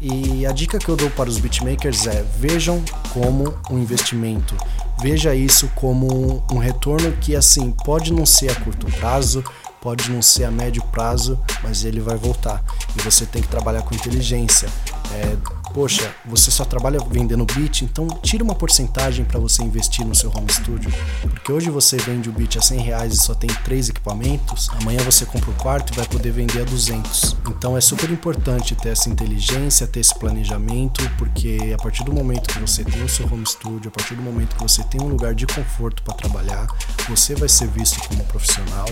E 0.00 0.44
a 0.46 0.52
dica 0.52 0.78
que 0.78 0.88
eu 0.88 0.96
dou 0.96 1.10
para 1.10 1.28
os 1.28 1.38
beatmakers 1.38 2.06
é: 2.06 2.24
vejam 2.38 2.82
como 3.12 3.54
um 3.70 3.78
investimento. 3.78 4.56
Veja 5.02 5.34
isso 5.34 5.68
como 5.74 6.44
um 6.52 6.58
retorno 6.58 7.10
que 7.20 7.34
assim 7.34 7.72
pode 7.84 8.12
não 8.12 8.24
ser 8.24 8.52
a 8.52 8.54
curto 8.54 8.86
prazo, 8.98 9.42
pode 9.80 10.08
não 10.08 10.22
ser 10.22 10.44
a 10.44 10.50
médio 10.50 10.80
prazo, 10.92 11.36
mas 11.60 11.84
ele 11.84 12.00
vai 12.00 12.16
voltar. 12.16 12.62
E 12.96 13.02
você 13.02 13.26
tem 13.26 13.42
que 13.42 13.48
trabalhar 13.48 13.82
com 13.82 13.94
inteligência. 13.94 14.68
É, 15.12 15.36
poxa, 15.72 16.14
você 16.24 16.50
só 16.50 16.64
trabalha 16.64 16.98
vendendo 17.10 17.46
beat, 17.46 17.82
então 17.82 18.06
tira 18.22 18.44
uma 18.44 18.54
porcentagem 18.54 19.24
para 19.24 19.40
você 19.40 19.62
investir 19.62 20.06
no 20.06 20.14
seu 20.14 20.30
home 20.30 20.52
studio. 20.52 20.92
Porque 21.22 21.50
hoje 21.50 21.70
você 21.70 21.96
vende 21.96 22.28
o 22.28 22.32
beat 22.32 22.56
a 22.56 22.62
100 22.62 22.80
reais 22.80 23.14
e 23.14 23.16
só 23.16 23.34
tem 23.34 23.48
três 23.64 23.88
equipamentos, 23.88 24.68
amanhã 24.80 25.00
você 25.02 25.24
compra 25.24 25.50
o 25.50 25.54
quarto 25.54 25.92
e 25.92 25.96
vai 25.96 26.06
poder 26.06 26.30
vender 26.32 26.62
a 26.62 26.64
200. 26.64 27.36
Então 27.48 27.76
é 27.76 27.80
super 27.80 28.10
importante 28.10 28.74
ter 28.74 28.90
essa 28.90 29.08
inteligência, 29.08 29.86
ter 29.86 30.00
esse 30.00 30.14
planejamento, 30.18 31.08
porque 31.16 31.74
a 31.74 31.82
partir 31.82 32.04
do 32.04 32.12
momento 32.12 32.48
que 32.48 32.58
você 32.58 32.84
tem 32.84 33.02
o 33.02 33.08
seu 33.08 33.26
home 33.26 33.46
studio, 33.46 33.88
a 33.88 33.90
partir 33.90 34.14
do 34.14 34.22
momento 34.22 34.56
que 34.56 34.62
você 34.62 34.82
tem 34.84 35.00
um 35.00 35.08
lugar 35.08 35.34
de 35.34 35.46
conforto 35.46 36.02
para 36.02 36.14
trabalhar, 36.14 36.66
você 37.08 37.34
vai 37.34 37.48
ser 37.48 37.68
visto 37.68 38.00
como 38.08 38.24
profissional, 38.24 38.86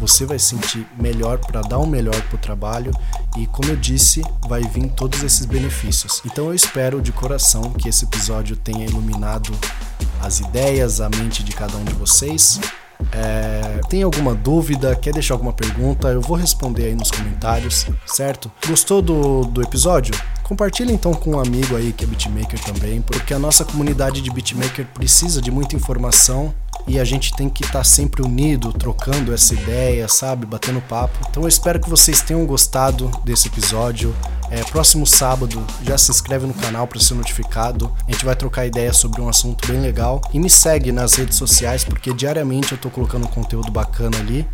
você 0.00 0.26
vai 0.26 0.38
sentir 0.38 0.86
melhor 0.98 1.38
para 1.38 1.62
dar 1.62 1.78
o 1.78 1.86
melhor 1.86 2.20
para 2.22 2.36
o 2.36 2.38
trabalho 2.38 2.92
e, 3.36 3.46
como 3.46 3.70
eu 3.70 3.76
disse, 3.76 4.22
vai 4.48 4.62
vir 4.62 4.88
todos 4.90 5.22
esses 5.22 5.46
benefícios. 5.46 6.22
Então 6.26 6.46
eu 6.46 6.54
espero 6.54 7.00
de 7.00 7.12
coração 7.12 7.72
que 7.72 7.88
esse 7.88 8.04
episódio 8.04 8.56
tenha 8.56 8.84
iluminado 8.84 9.56
as 10.20 10.40
ideias, 10.40 11.00
a 11.00 11.08
mente 11.08 11.44
de 11.44 11.52
cada 11.52 11.76
um 11.76 11.84
de 11.84 11.94
vocês. 11.94 12.60
É, 13.12 13.80
tem 13.88 14.02
alguma 14.02 14.34
dúvida, 14.34 14.96
quer 14.96 15.12
deixar 15.12 15.34
alguma 15.34 15.52
pergunta, 15.52 16.08
eu 16.08 16.20
vou 16.20 16.36
responder 16.36 16.86
aí 16.86 16.94
nos 16.96 17.12
comentários, 17.12 17.86
certo? 18.06 18.50
Gostou 18.66 19.00
do, 19.00 19.44
do 19.44 19.62
episódio? 19.62 20.14
Compartilhe 20.42 20.92
então 20.92 21.14
com 21.14 21.32
um 21.32 21.38
amigo 21.38 21.76
aí 21.76 21.92
que 21.92 22.04
é 22.04 22.06
beatmaker 22.06 22.58
também, 22.60 23.00
porque 23.00 23.32
a 23.32 23.38
nossa 23.38 23.64
comunidade 23.64 24.20
de 24.20 24.30
beatmaker 24.30 24.86
precisa 24.94 25.40
de 25.40 25.50
muita 25.50 25.76
informação 25.76 26.52
e 26.88 26.98
a 26.98 27.04
gente 27.04 27.34
tem 27.34 27.48
que 27.48 27.64
estar 27.64 27.78
tá 27.78 27.84
sempre 27.84 28.22
unido, 28.22 28.72
trocando 28.72 29.32
essa 29.32 29.54
ideia, 29.54 30.08
sabe? 30.08 30.46
Batendo 30.46 30.80
papo. 30.80 31.18
Então 31.28 31.42
eu 31.42 31.48
espero 31.48 31.80
que 31.80 31.90
vocês 31.90 32.20
tenham 32.22 32.44
gostado 32.46 33.10
desse 33.24 33.48
episódio. 33.48 34.14
É, 34.50 34.62
próximo 34.64 35.06
sábado, 35.06 35.64
já 35.82 35.98
se 35.98 36.10
inscreve 36.10 36.46
no 36.46 36.54
canal 36.54 36.86
para 36.86 37.00
ser 37.00 37.14
notificado. 37.14 37.92
A 38.06 38.12
gente 38.12 38.24
vai 38.24 38.36
trocar 38.36 38.66
ideia 38.66 38.92
sobre 38.92 39.20
um 39.20 39.28
assunto 39.28 39.66
bem 39.66 39.80
legal. 39.80 40.20
E 40.32 40.38
me 40.38 40.48
segue 40.48 40.92
nas 40.92 41.14
redes 41.14 41.36
sociais, 41.36 41.84
porque 41.84 42.12
diariamente 42.12 42.72
eu 42.72 42.78
tô 42.78 42.90
colocando 42.90 43.26
conteúdo 43.28 43.70
bacana 43.70 44.18
ali. 44.18 44.46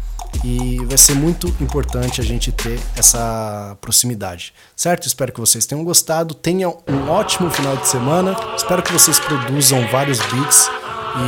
E 0.42 0.82
vai 0.86 0.96
ser 0.96 1.14
muito 1.14 1.46
importante 1.60 2.20
a 2.20 2.24
gente 2.24 2.50
ter 2.50 2.80
essa 2.96 3.76
proximidade, 3.80 4.54
certo? 4.74 5.06
Espero 5.06 5.30
que 5.30 5.38
vocês 5.38 5.66
tenham 5.66 5.84
gostado. 5.84 6.34
Tenham 6.34 6.78
um 6.88 7.10
ótimo 7.10 7.50
final 7.50 7.76
de 7.76 7.86
semana. 7.86 8.34
Espero 8.56 8.82
que 8.82 8.92
vocês 8.92 9.18
produzam 9.18 9.86
vários 9.88 10.18
beats 10.20 10.70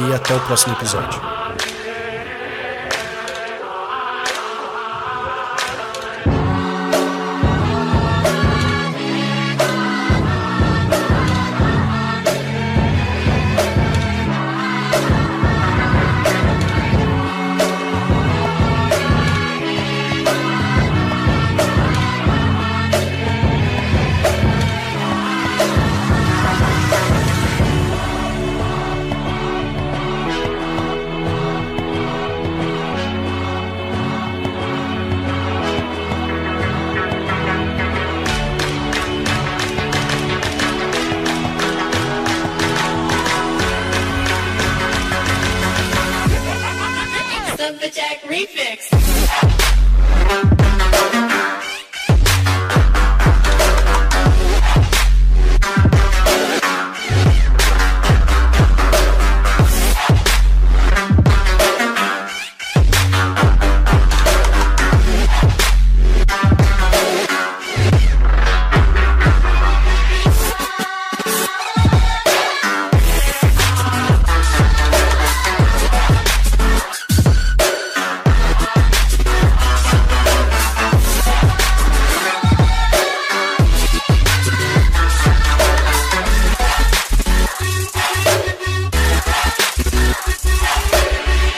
e 0.09 0.15
até 0.15 0.35
o 0.35 0.41
próximo 0.41 0.75
episódio. 0.75 1.44